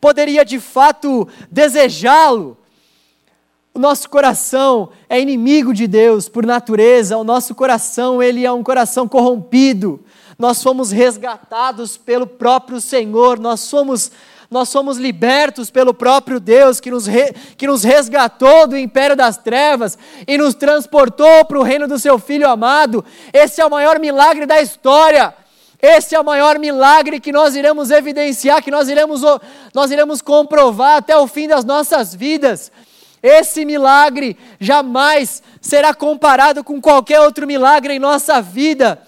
[0.00, 2.59] poderia de fato desejá-lo?
[3.72, 8.64] O nosso coração é inimigo de Deus por natureza, o nosso coração, ele é um
[8.64, 10.04] coração corrompido.
[10.36, 14.10] Nós fomos resgatados pelo próprio Senhor, nós somos
[14.50, 19.36] nós somos libertos pelo próprio Deus que nos, re, que nos resgatou do império das
[19.36, 23.04] trevas e nos transportou para o reino do seu Filho amado.
[23.32, 25.32] Esse é o maior milagre da história.
[25.80, 29.22] Esse é o maior milagre que nós iremos evidenciar, que nós iremos,
[29.72, 32.72] nós iremos comprovar até o fim das nossas vidas.
[33.22, 39.02] Esse milagre jamais será comparado com qualquer outro milagre em nossa vida.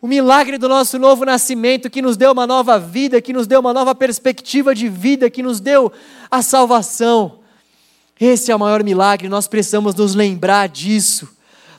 [0.00, 3.60] O milagre do nosso novo nascimento, que nos deu uma nova vida, que nos deu
[3.60, 5.90] uma nova perspectiva de vida, que nos deu
[6.30, 7.40] a salvação.
[8.20, 11.28] Esse é o maior milagre, nós precisamos nos lembrar disso.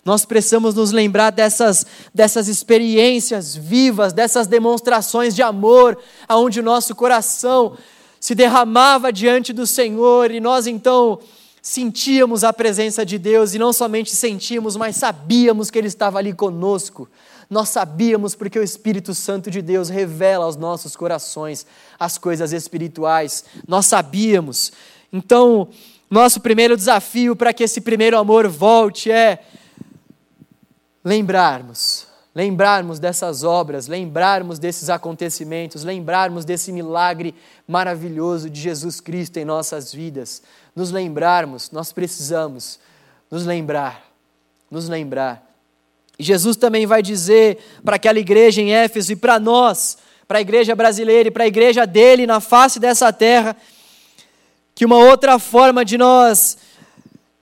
[0.04, 5.98] Nós precisamos nos lembrar dessas, dessas experiências vivas, dessas demonstrações de amor,
[6.28, 7.78] aonde o nosso coração
[8.28, 11.18] se derramava diante do Senhor e nós então
[11.62, 16.34] sentíamos a presença de Deus e não somente sentíamos, mas sabíamos que Ele estava ali
[16.34, 17.08] conosco.
[17.50, 21.66] Nós sabíamos porque o Espírito Santo de Deus revela aos nossos corações
[21.98, 23.46] as coisas espirituais.
[23.66, 24.74] Nós sabíamos.
[25.14, 25.70] Então,
[26.10, 29.40] nosso primeiro desafio para que esse primeiro amor volte é
[31.02, 32.07] lembrarmos
[32.38, 37.34] lembrarmos dessas obras, lembrarmos desses acontecimentos, lembrarmos desse milagre
[37.68, 40.44] maravilhoso de Jesus Cristo em nossas vidas,
[40.76, 42.78] nos lembrarmos, nós precisamos
[43.32, 44.04] nos lembrar,
[44.70, 45.52] nos lembrar.
[46.20, 49.98] E Jesus também vai dizer para aquela igreja em Éfeso e para nós,
[50.28, 53.58] para a igreja brasileira e para a igreja dele na face dessa terra,
[54.76, 56.56] que uma outra forma de nós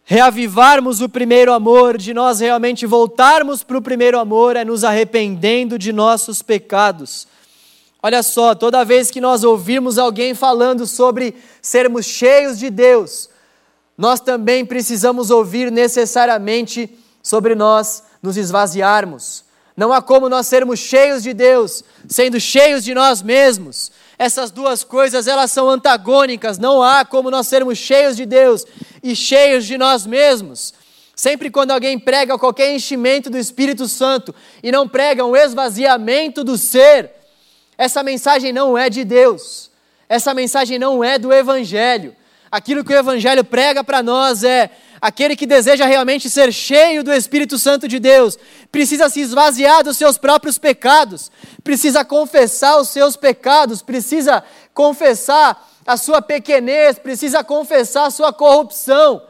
[0.07, 5.79] reavivarmos o primeiro amor, de nós realmente voltarmos para o primeiro amor, é nos arrependendo
[5.79, 7.27] de nossos pecados.
[8.03, 13.29] Olha só, toda vez que nós ouvirmos alguém falando sobre sermos cheios de Deus,
[13.97, 16.87] nós também precisamos ouvir necessariamente
[17.23, 19.43] sobre nós nos esvaziarmos.
[19.75, 23.91] Não há como nós sermos cheios de Deus, sendo cheios de nós mesmos.
[24.17, 26.57] Essas duas coisas, elas são antagônicas.
[26.57, 28.65] Não há como nós sermos cheios de Deus
[29.03, 30.73] e cheios de nós mesmos.
[31.15, 36.57] Sempre quando alguém prega qualquer enchimento do Espírito Santo e não prega um esvaziamento do
[36.57, 37.11] ser,
[37.77, 39.71] essa mensagem não é de Deus.
[40.07, 42.15] Essa mensagem não é do Evangelho.
[42.51, 44.69] Aquilo que o Evangelho prega para nós é
[45.01, 48.37] aquele que deseja realmente ser cheio do Espírito Santo de Deus,
[48.71, 51.31] precisa se esvaziar dos seus próprios pecados,
[51.63, 59.21] precisa confessar os seus pecados, precisa confessar a sua pequenez, precisa confessar a sua corrupção,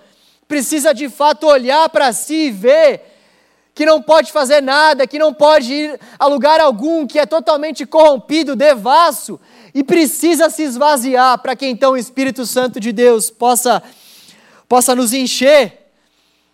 [0.47, 3.15] precisa de fato olhar para si e ver
[3.73, 7.85] que não pode fazer nada, que não pode ir a lugar algum, que é totalmente
[7.85, 9.37] corrompido, devasso,
[9.73, 13.83] e precisa se esvaziar para que então o Espírito Santo de Deus possa
[14.67, 15.85] possa nos encher.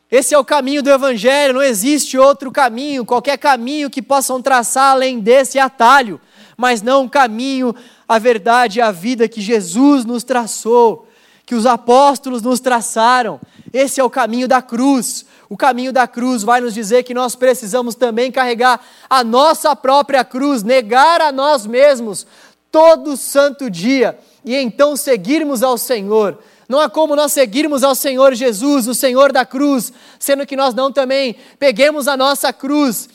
[0.09, 4.91] Esse é o caminho do Evangelho, não existe outro caminho, qualquer caminho que possam traçar
[4.91, 6.19] além desse atalho,
[6.57, 7.73] mas não o caminho,
[8.07, 11.07] a verdade e a vida que Jesus nos traçou,
[11.45, 13.39] que os apóstolos nos traçaram.
[13.71, 15.25] Esse é o caminho da cruz.
[15.49, 20.25] O caminho da cruz vai nos dizer que nós precisamos também carregar a nossa própria
[20.25, 22.27] cruz, negar a nós mesmos
[22.69, 26.37] todo santo dia e então seguirmos ao Senhor
[26.71, 30.73] não há como nós seguirmos ao Senhor Jesus, o Senhor da cruz, sendo que nós
[30.73, 33.09] não também peguemos a nossa cruz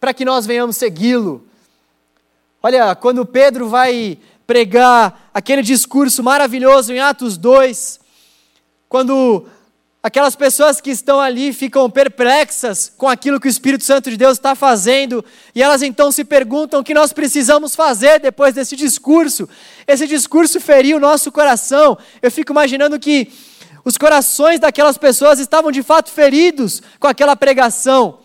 [0.00, 1.46] para que nós venhamos segui-lo.
[2.62, 8.00] Olha, quando Pedro vai pregar aquele discurso maravilhoso em Atos 2,
[8.88, 9.44] quando
[10.02, 14.32] Aquelas pessoas que estão ali ficam perplexas com aquilo que o Espírito Santo de Deus
[14.32, 19.48] está fazendo, e elas então se perguntam o que nós precisamos fazer depois desse discurso.
[19.86, 21.96] Esse discurso feriu o nosso coração.
[22.20, 23.32] Eu fico imaginando que
[23.84, 28.18] os corações daquelas pessoas estavam de fato feridos com aquela pregação.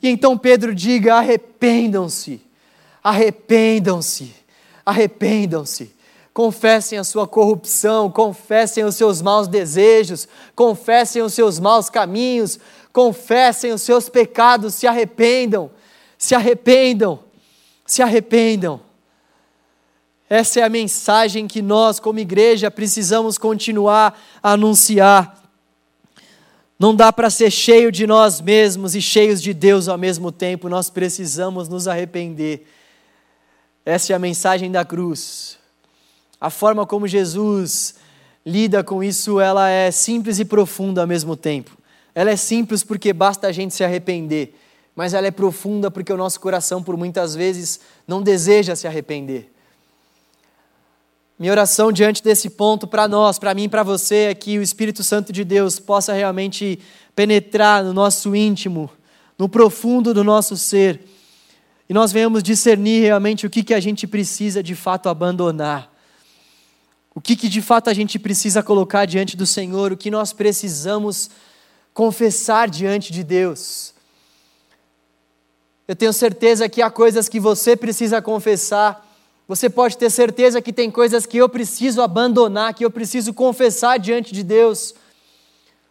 [0.00, 2.40] E então Pedro diga: arrependam-se,
[3.02, 4.32] arrependam-se,
[4.86, 6.01] arrependam-se
[6.34, 12.58] confessem a sua corrupção, confessem os seus maus desejos, confessem os seus maus caminhos,
[12.92, 15.70] confessem os seus pecados, se arrependam,
[16.16, 17.20] se arrependam,
[17.84, 18.80] se arrependam.
[20.28, 25.42] Essa é a mensagem que nós, como igreja, precisamos continuar a anunciar.
[26.78, 30.70] Não dá para ser cheio de nós mesmos e cheios de Deus ao mesmo tempo,
[30.70, 32.66] nós precisamos nos arrepender.
[33.84, 35.61] Essa é a mensagem da cruz.
[36.42, 37.94] A forma como Jesus
[38.44, 41.70] lida com isso, ela é simples e profunda ao mesmo tempo.
[42.12, 44.52] Ela é simples porque basta a gente se arrepender,
[44.92, 47.78] mas ela é profunda porque o nosso coração, por muitas vezes,
[48.08, 49.52] não deseja se arrepender.
[51.38, 54.62] Minha oração diante desse ponto para nós, para mim e para você, é que o
[54.62, 56.80] Espírito Santo de Deus possa realmente
[57.14, 58.90] penetrar no nosso íntimo,
[59.38, 61.04] no profundo do nosso ser,
[61.88, 65.91] e nós venhamos discernir realmente o que, que a gente precisa de fato abandonar
[67.14, 70.32] o que, que de fato a gente precisa colocar diante do Senhor, o que nós
[70.32, 71.30] precisamos
[71.92, 73.92] confessar diante de Deus.
[75.86, 79.06] Eu tenho certeza que há coisas que você precisa confessar.
[79.46, 83.98] Você pode ter certeza que tem coisas que eu preciso abandonar, que eu preciso confessar
[83.98, 84.94] diante de Deus.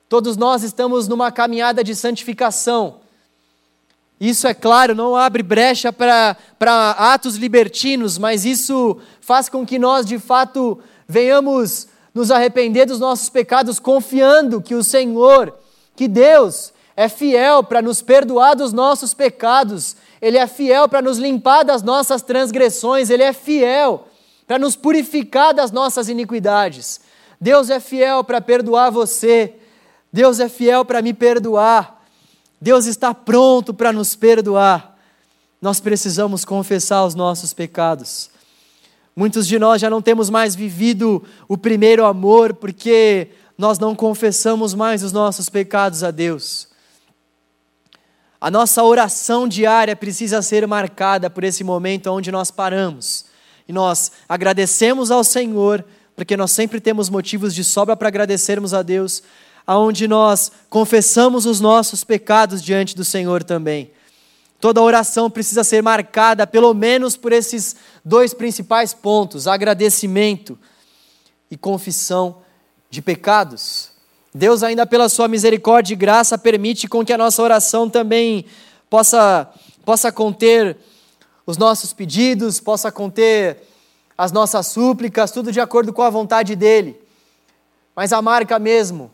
[0.09, 2.99] Todos nós estamos numa caminhada de santificação.
[4.19, 6.35] Isso, é claro, não abre brecha para
[6.97, 10.79] atos libertinos, mas isso faz com que nós, de fato,
[11.11, 15.53] venhamos nos arrepender dos nossos pecados, confiando que o Senhor,
[15.95, 21.17] que Deus, é fiel para nos perdoar dos nossos pecados, Ele é fiel para nos
[21.17, 24.07] limpar das nossas transgressões, Ele é fiel
[24.47, 27.01] para nos purificar das nossas iniquidades.
[27.39, 29.55] Deus é fiel para perdoar você,
[30.11, 32.03] Deus é fiel para me perdoar,
[32.59, 34.97] Deus está pronto para nos perdoar.
[35.61, 38.31] Nós precisamos confessar os nossos pecados.
[39.15, 44.73] Muitos de nós já não temos mais vivido o primeiro amor porque nós não confessamos
[44.73, 46.69] mais os nossos pecados a Deus.
[48.39, 53.25] A nossa oração diária precisa ser marcada por esse momento onde nós paramos
[53.67, 55.85] e nós agradecemos ao Senhor,
[56.15, 59.23] porque nós sempre temos motivos de sobra para agradecermos a Deus,
[59.65, 63.91] aonde nós confessamos os nossos pecados diante do Senhor também.
[64.61, 70.57] Toda oração precisa ser marcada pelo menos por esses dois principais pontos: agradecimento
[71.49, 72.43] e confissão
[72.87, 73.89] de pecados.
[74.33, 78.45] Deus, ainda pela sua misericórdia e graça, permite com que a nossa oração também
[78.87, 79.51] possa,
[79.83, 80.77] possa conter
[81.45, 83.67] os nossos pedidos, possa conter
[84.15, 87.01] as nossas súplicas, tudo de acordo com a vontade dEle.
[87.95, 89.11] Mas a marca mesmo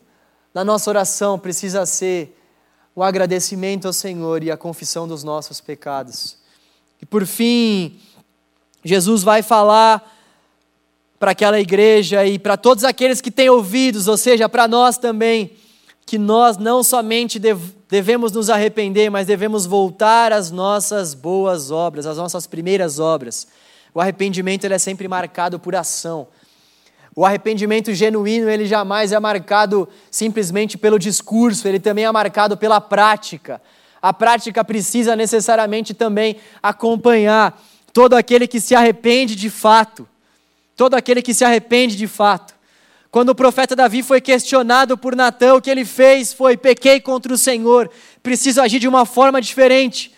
[0.52, 2.37] da nossa oração precisa ser
[2.98, 6.36] o agradecimento ao Senhor e a confissão dos nossos pecados.
[7.00, 7.96] E por fim,
[8.82, 10.18] Jesus vai falar
[11.16, 15.52] para aquela igreja e para todos aqueles que têm ouvidos, ou seja, para nós também,
[16.04, 22.16] que nós não somente devemos nos arrepender, mas devemos voltar às nossas boas obras, às
[22.16, 23.46] nossas primeiras obras.
[23.94, 26.26] O arrependimento ele é sempre marcado por ação.
[27.18, 32.80] O arrependimento genuíno, ele jamais é marcado simplesmente pelo discurso, ele também é marcado pela
[32.80, 33.60] prática.
[34.00, 37.60] A prática precisa necessariamente também acompanhar
[37.92, 40.08] todo aquele que se arrepende de fato.
[40.76, 42.54] Todo aquele que se arrepende de fato.
[43.10, 47.34] Quando o profeta Davi foi questionado por Natã, o que ele fez foi: pequei contra
[47.34, 47.90] o Senhor,
[48.22, 50.14] preciso agir de uma forma diferente.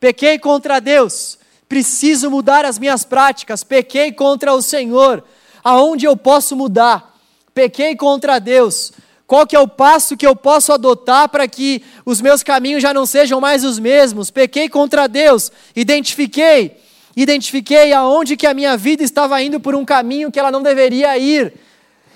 [0.00, 3.62] Pequei contra Deus, preciso mudar as minhas práticas.
[3.62, 5.22] Pequei contra o Senhor,
[5.64, 7.18] aonde eu posso mudar?
[7.54, 8.92] Pequei contra Deus.
[9.26, 12.92] Qual que é o passo que eu posso adotar para que os meus caminhos já
[12.92, 14.30] não sejam mais os mesmos?
[14.30, 16.76] Pequei contra Deus, identifiquei,
[17.16, 21.16] identifiquei aonde que a minha vida estava indo por um caminho que ela não deveria
[21.16, 21.54] ir.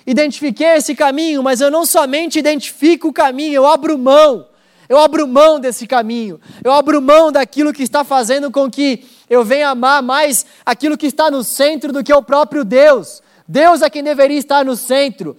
[0.07, 4.47] Identifiquei esse caminho, mas eu não somente identifico o caminho, eu abro mão.
[4.89, 6.41] Eu abro mão desse caminho.
[6.65, 11.07] Eu abro mão daquilo que está fazendo com que eu venha amar mais aquilo que
[11.07, 13.23] está no centro do que o próprio Deus.
[13.49, 15.35] Deus é quem deveria estar no centro.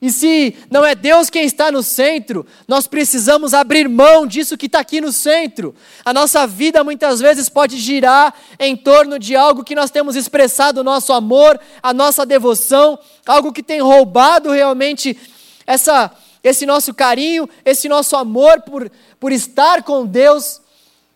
[0.00, 4.66] E se não é Deus quem está no centro, nós precisamos abrir mão disso que
[4.66, 5.72] está aqui no centro.
[6.04, 10.80] A nossa vida muitas vezes pode girar em torno de algo que nós temos expressado
[10.80, 15.16] o nosso amor, a nossa devoção, algo que tem roubado realmente
[15.64, 16.10] essa,
[16.42, 18.90] esse nosso carinho, esse nosso amor por,
[19.20, 20.60] por estar com Deus,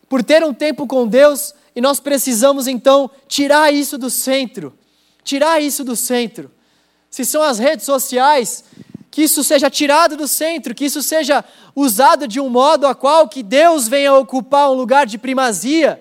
[0.08, 4.72] por ter um tempo com Deus, e nós precisamos então tirar isso do centro
[5.26, 6.50] tirar isso do centro.
[7.10, 8.64] Se são as redes sociais,
[9.10, 13.28] que isso seja tirado do centro, que isso seja usado de um modo a qual
[13.28, 16.00] que Deus venha ocupar um lugar de primazia.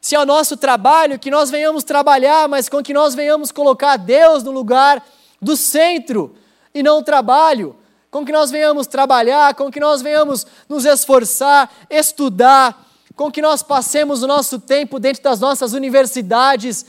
[0.00, 3.96] Se é o nosso trabalho, que nós venhamos trabalhar, mas com que nós venhamos colocar
[3.98, 5.04] Deus no lugar
[5.42, 6.34] do centro
[6.74, 7.76] e não o trabalho.
[8.10, 13.62] Com que nós venhamos trabalhar, com que nós venhamos nos esforçar, estudar, com que nós
[13.62, 16.86] passemos o nosso tempo dentro das nossas universidades,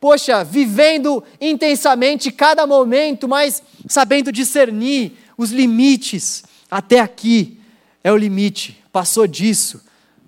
[0.00, 6.44] poxa, vivendo intensamente cada momento, mas sabendo discernir os limites.
[6.70, 7.58] Até aqui
[8.02, 9.82] é o limite, passou disso,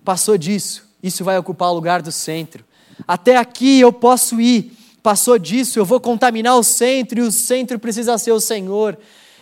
[0.05, 2.65] passou disso, isso vai ocupar o lugar do centro.
[3.07, 7.79] Até aqui eu posso ir, passou disso, eu vou contaminar o centro e o centro
[7.79, 8.99] precisa ser o Senhor.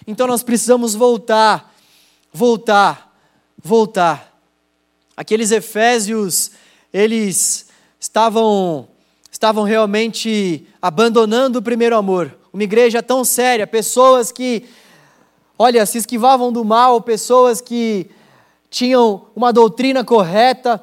[0.07, 1.75] Então nós precisamos voltar,
[2.33, 3.17] voltar,
[3.63, 4.39] voltar.
[5.17, 6.51] Aqueles efésios,
[6.93, 7.67] eles
[7.99, 8.89] estavam
[9.37, 12.35] estavam realmente abandonando o primeiro amor.
[12.55, 14.65] Uma igreja tão séria, pessoas que,
[15.59, 18.09] olha, se esquivavam do mal, pessoas que
[18.71, 20.83] tinham uma doutrina correta,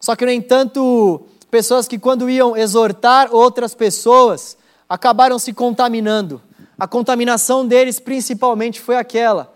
[0.00, 1.22] só que, no entanto,
[1.52, 4.56] pessoas que, quando iam exortar outras pessoas,
[4.88, 6.42] acabaram se contaminando.
[6.76, 9.54] A contaminação deles, principalmente, foi aquela.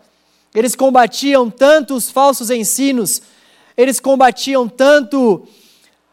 [0.55, 3.21] Eles combatiam tanto os falsos ensinos,
[3.77, 5.45] eles combatiam tanto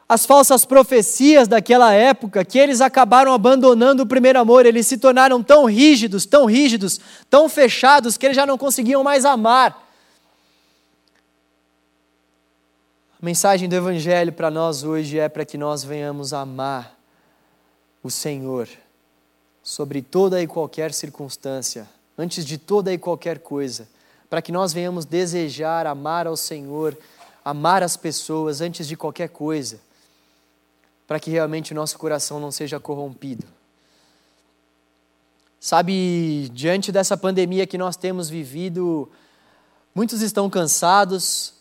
[0.07, 5.41] as falsas profecias daquela época que eles acabaram abandonando o primeiro amor, eles se tornaram
[5.41, 9.83] tão rígidos, tão rígidos, tão fechados que eles já não conseguiam mais amar.
[13.19, 16.95] A mensagem do Evangelho para nós hoje é para que nós venhamos amar
[18.03, 18.69] o Senhor
[19.63, 23.87] sobre toda e qualquer circunstância, antes de toda e qualquer coisa,
[24.29, 26.95] para que nós venhamos desejar amar ao Senhor,
[27.43, 29.79] amar as pessoas antes de qualquer coisa
[31.07, 33.45] para que realmente o nosso coração não seja corrompido.
[35.59, 39.09] Sabe, diante dessa pandemia que nós temos vivido,
[39.95, 41.53] muitos estão cansados,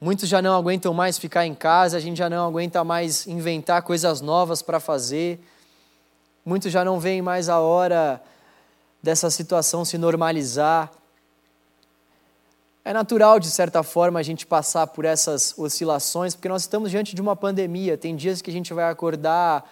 [0.00, 3.82] muitos já não aguentam mais ficar em casa, a gente já não aguenta mais inventar
[3.82, 5.40] coisas novas para fazer,
[6.44, 8.22] muitos já não veem mais a hora
[9.02, 10.90] dessa situação se normalizar.
[12.84, 17.14] É natural, de certa forma, a gente passar por essas oscilações, porque nós estamos diante
[17.14, 17.96] de uma pandemia.
[17.96, 19.70] Tem dias que a gente vai acordar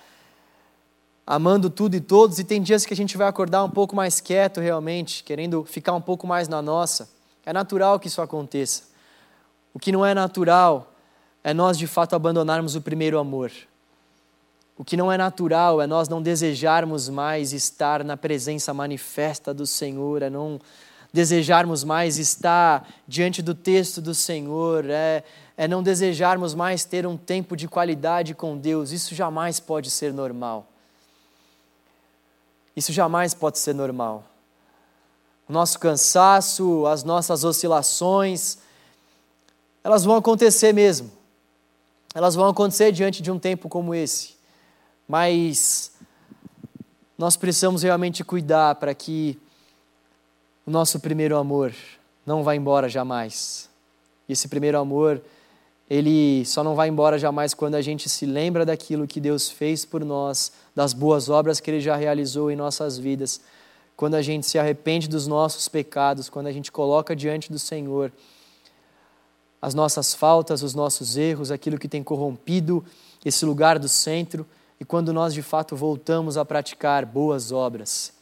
[1.26, 4.20] amando tudo e todos, e tem dias que a gente vai acordar um pouco mais
[4.20, 7.08] quieto, realmente, querendo ficar um pouco mais na nossa.
[7.44, 8.84] É natural que isso aconteça.
[9.72, 10.92] O que não é natural
[11.42, 13.50] é nós, de fato, abandonarmos o primeiro amor.
[14.76, 19.66] O que não é natural é nós não desejarmos mais estar na presença manifesta do
[19.66, 20.60] Senhor, é não
[21.12, 25.24] desejarmos mais estar diante do texto do Senhor, é,
[25.56, 28.92] é não desejarmos mais ter um tempo de qualidade com Deus.
[28.92, 30.66] Isso jamais pode ser normal.
[32.76, 34.24] Isso jamais pode ser normal.
[35.48, 38.58] O nosso cansaço, as nossas oscilações,
[39.82, 41.10] elas vão acontecer mesmo.
[42.14, 44.36] Elas vão acontecer diante de um tempo como esse.
[45.08, 45.92] Mas
[47.18, 49.38] nós precisamos realmente cuidar para que
[50.70, 51.74] o nosso primeiro amor
[52.24, 53.68] não vá embora jamais.
[54.28, 55.20] E esse primeiro amor,
[55.90, 59.84] ele só não vai embora jamais quando a gente se lembra daquilo que Deus fez
[59.84, 63.40] por nós, das boas obras que Ele já realizou em nossas vidas,
[63.96, 68.12] quando a gente se arrepende dos nossos pecados, quando a gente coloca diante do Senhor
[69.60, 72.84] as nossas faltas, os nossos erros, aquilo que tem corrompido
[73.24, 74.46] esse lugar do centro,
[74.78, 78.19] e quando nós de fato voltamos a praticar boas obras.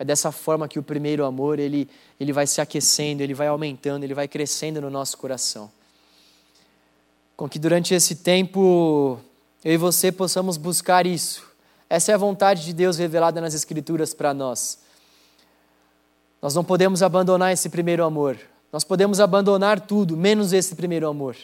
[0.00, 1.86] É dessa forma que o primeiro amor ele,
[2.18, 5.70] ele vai se aquecendo, ele vai aumentando, ele vai crescendo no nosso coração.
[7.36, 9.20] Com que durante esse tempo
[9.62, 11.46] eu e você possamos buscar isso.
[11.86, 14.78] Essa é a vontade de Deus revelada nas Escrituras para nós.
[16.40, 18.38] Nós não podemos abandonar esse primeiro amor.
[18.72, 21.36] Nós podemos abandonar tudo, menos esse primeiro amor.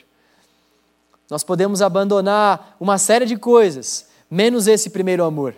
[1.28, 5.54] Nós podemos abandonar uma série de coisas, menos esse primeiro amor.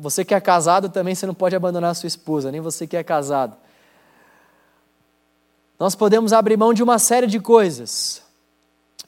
[0.00, 2.96] Você que é casado também, você não pode abandonar a sua esposa, nem você que
[2.96, 3.56] é casado.
[5.78, 8.22] Nós podemos abrir mão de uma série de coisas,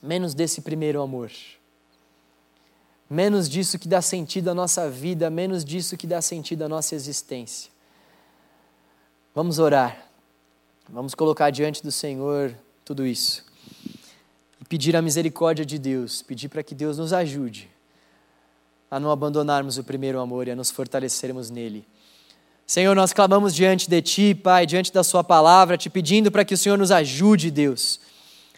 [0.01, 1.31] menos desse primeiro amor.
[3.09, 6.93] Menos disso que dá sentido à nossa vida, menos disso que dá sentido à nossa
[6.93, 7.71] existência.
[9.33, 10.05] Vamos orar.
[10.87, 12.53] Vamos colocar diante do Senhor
[12.85, 13.45] tudo isso.
[14.59, 17.69] E pedir a misericórdia de Deus, pedir para que Deus nos ajude
[18.89, 21.85] a não abandonarmos o primeiro amor e a nos fortalecermos nele.
[22.65, 26.53] Senhor, nós clamamos diante de Ti, Pai, diante da Sua palavra, te pedindo para que
[26.53, 27.99] o Senhor nos ajude, Deus.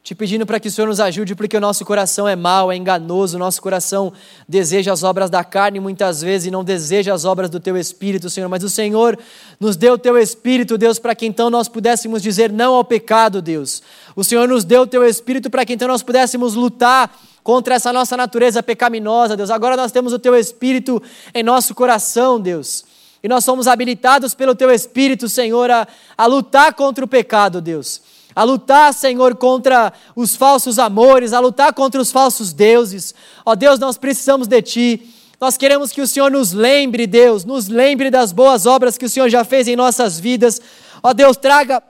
[0.04, 2.76] Te pedindo para que o Senhor nos ajude, porque o nosso coração é mau, é
[2.76, 4.12] enganoso, o nosso coração
[4.50, 8.28] deseja as obras da carne muitas vezes e não deseja as obras do Teu Espírito,
[8.28, 8.50] Senhor.
[8.50, 9.18] Mas o Senhor
[9.60, 13.44] nos deu o Teu Espírito, Deus, para que então nós pudéssemos dizer não ao pecado,
[13.44, 13.84] Deus.
[14.16, 17.94] O Senhor nos deu o Teu Espírito para que então nós pudéssemos lutar contra essa
[17.94, 19.52] nossa natureza pecaminosa, Deus.
[19.52, 22.86] Agora nós temos o Teu Espírito em nosso coração, Deus.
[23.24, 25.88] E nós somos habilitados pelo Teu Espírito, Senhor, a,
[26.18, 28.02] a lutar contra o pecado, Deus.
[28.36, 33.14] A lutar, Senhor, contra os falsos amores, a lutar contra os falsos deuses.
[33.46, 35.14] Ó Deus, nós precisamos de Ti.
[35.40, 39.10] Nós queremos que o Senhor nos lembre, Deus, nos lembre das boas obras que o
[39.10, 40.62] Senhor já fez em nossas vidas.
[41.02, 41.82] Ó Deus, traga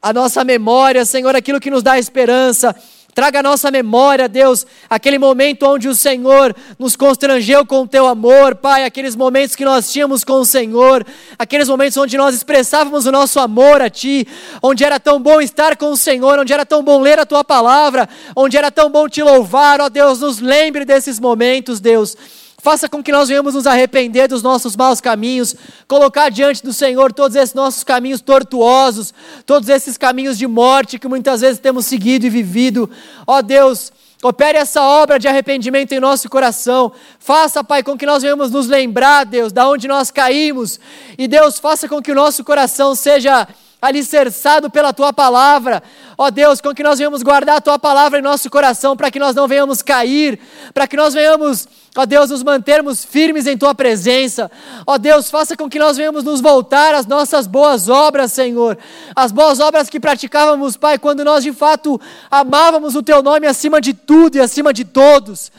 [0.00, 2.74] a nossa memória, Senhor, aquilo que nos dá esperança
[3.14, 8.06] Traga à nossa memória, Deus, aquele momento onde o Senhor nos constrangeu com o teu
[8.06, 11.04] amor, Pai, aqueles momentos que nós tínhamos com o Senhor,
[11.38, 14.26] aqueles momentos onde nós expressávamos o nosso amor a Ti,
[14.62, 17.44] onde era tão bom estar com o Senhor, onde era tão bom ler a Tua
[17.44, 22.16] palavra, onde era tão bom te louvar, ó Deus, nos lembre desses momentos, Deus.
[22.62, 25.56] Faça com que nós venhamos nos arrepender dos nossos maus caminhos,
[25.88, 29.12] colocar diante do Senhor todos esses nossos caminhos tortuosos,
[29.44, 32.88] todos esses caminhos de morte que muitas vezes temos seguido e vivido.
[33.26, 33.90] Ó oh Deus,
[34.22, 36.92] opere essa obra de arrependimento em nosso coração.
[37.18, 40.78] Faça, Pai, com que nós venhamos nos lembrar, Deus, da onde nós caímos.
[41.18, 43.48] E Deus, faça com que o nosso coração seja
[43.82, 45.82] alicerçado pela tua palavra.
[46.16, 49.18] Ó Deus, com que nós venhamos guardar a tua palavra em nosso coração, para que
[49.18, 50.38] nós não venhamos cair,
[50.72, 51.66] para que nós venhamos,
[51.96, 54.48] ó Deus, nos mantermos firmes em tua presença.
[54.86, 58.78] Ó Deus, faça com que nós venhamos nos voltar às nossas boas obras, Senhor.
[59.16, 63.80] As boas obras que praticávamos, Pai, quando nós de fato amávamos o teu nome acima
[63.80, 65.50] de tudo e acima de todos.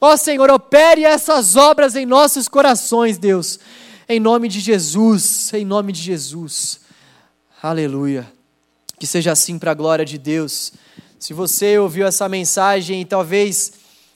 [0.00, 3.58] Ó Senhor, opere essas obras em nossos corações, Deus.
[4.08, 6.81] Em nome de Jesus, em nome de Jesus.
[7.62, 8.26] Aleluia.
[8.98, 10.72] Que seja assim para a glória de Deus.
[11.16, 13.74] Se você ouviu essa mensagem e talvez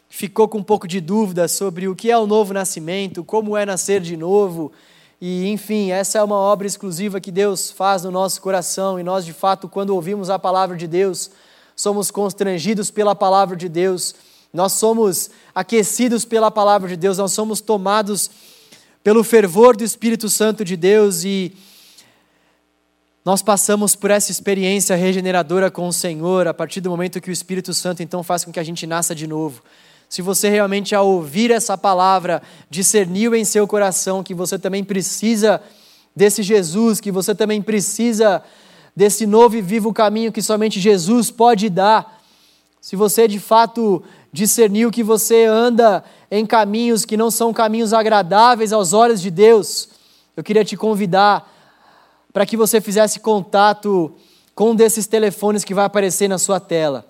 [0.08, 3.64] ficou com um pouco de dúvida sobre o que é o novo nascimento, como é
[3.64, 4.72] nascer de novo,
[5.20, 9.24] e enfim, essa é uma obra exclusiva que Deus faz no nosso coração e nós,
[9.24, 11.30] de fato, quando ouvimos a palavra de Deus,
[11.76, 14.12] somos constrangidos pela palavra de Deus,
[14.52, 18.28] nós somos aquecidos pela palavra de Deus, nós somos tomados
[19.04, 21.56] pelo fervor do Espírito Santo de Deus e
[23.26, 27.32] nós passamos por essa experiência regeneradora com o Senhor a partir do momento que o
[27.32, 29.64] Espírito Santo então faz com que a gente nasça de novo.
[30.08, 35.60] Se você realmente, ao ouvir essa palavra, discerniu em seu coração que você também precisa
[36.14, 38.44] desse Jesus, que você também precisa
[38.94, 42.22] desse novo e vivo caminho que somente Jesus pode dar,
[42.80, 48.72] se você de fato discerniu que você anda em caminhos que não são caminhos agradáveis
[48.72, 49.88] aos olhos de Deus,
[50.36, 51.55] eu queria te convidar
[52.36, 54.14] para que você fizesse contato
[54.54, 57.06] com um desses telefones que vai aparecer na sua tela.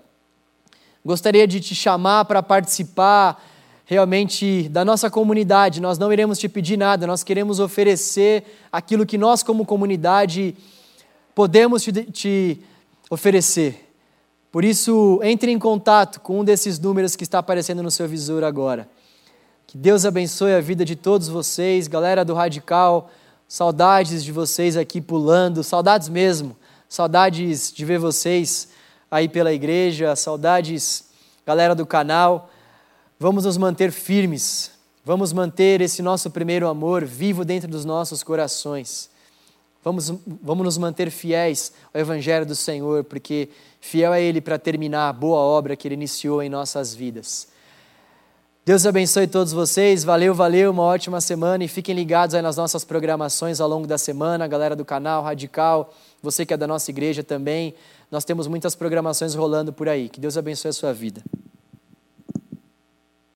[1.04, 3.44] Gostaria de te chamar para participar
[3.84, 5.80] realmente da nossa comunidade.
[5.80, 10.56] Nós não iremos te pedir nada, nós queremos oferecer aquilo que nós, como comunidade,
[11.34, 12.60] podemos te, te
[13.10, 13.84] oferecer.
[14.52, 18.44] Por isso, entre em contato com um desses números que está aparecendo no seu visor
[18.44, 18.88] agora.
[19.66, 23.10] Que Deus abençoe a vida de todos vocês, galera do Radical.
[23.48, 26.56] Saudades de vocês aqui pulando, saudades mesmo,
[26.88, 28.68] saudades de ver vocês
[29.08, 31.04] aí pela igreja, saudades,
[31.46, 32.50] galera do canal.
[33.20, 34.72] Vamos nos manter firmes,
[35.04, 39.08] vamos manter esse nosso primeiro amor vivo dentro dos nossos corações.
[39.84, 43.48] Vamos, vamos nos manter fiéis ao Evangelho do Senhor, porque
[43.80, 47.46] fiel é Ele para terminar a boa obra que Ele iniciou em nossas vidas.
[48.66, 52.82] Deus abençoe todos vocês, valeu, valeu, uma ótima semana e fiquem ligados aí nas nossas
[52.82, 56.90] programações ao longo da semana, a galera do canal Radical, você que é da nossa
[56.90, 57.76] igreja também,
[58.10, 60.08] nós temos muitas programações rolando por aí.
[60.08, 61.22] Que Deus abençoe a sua vida.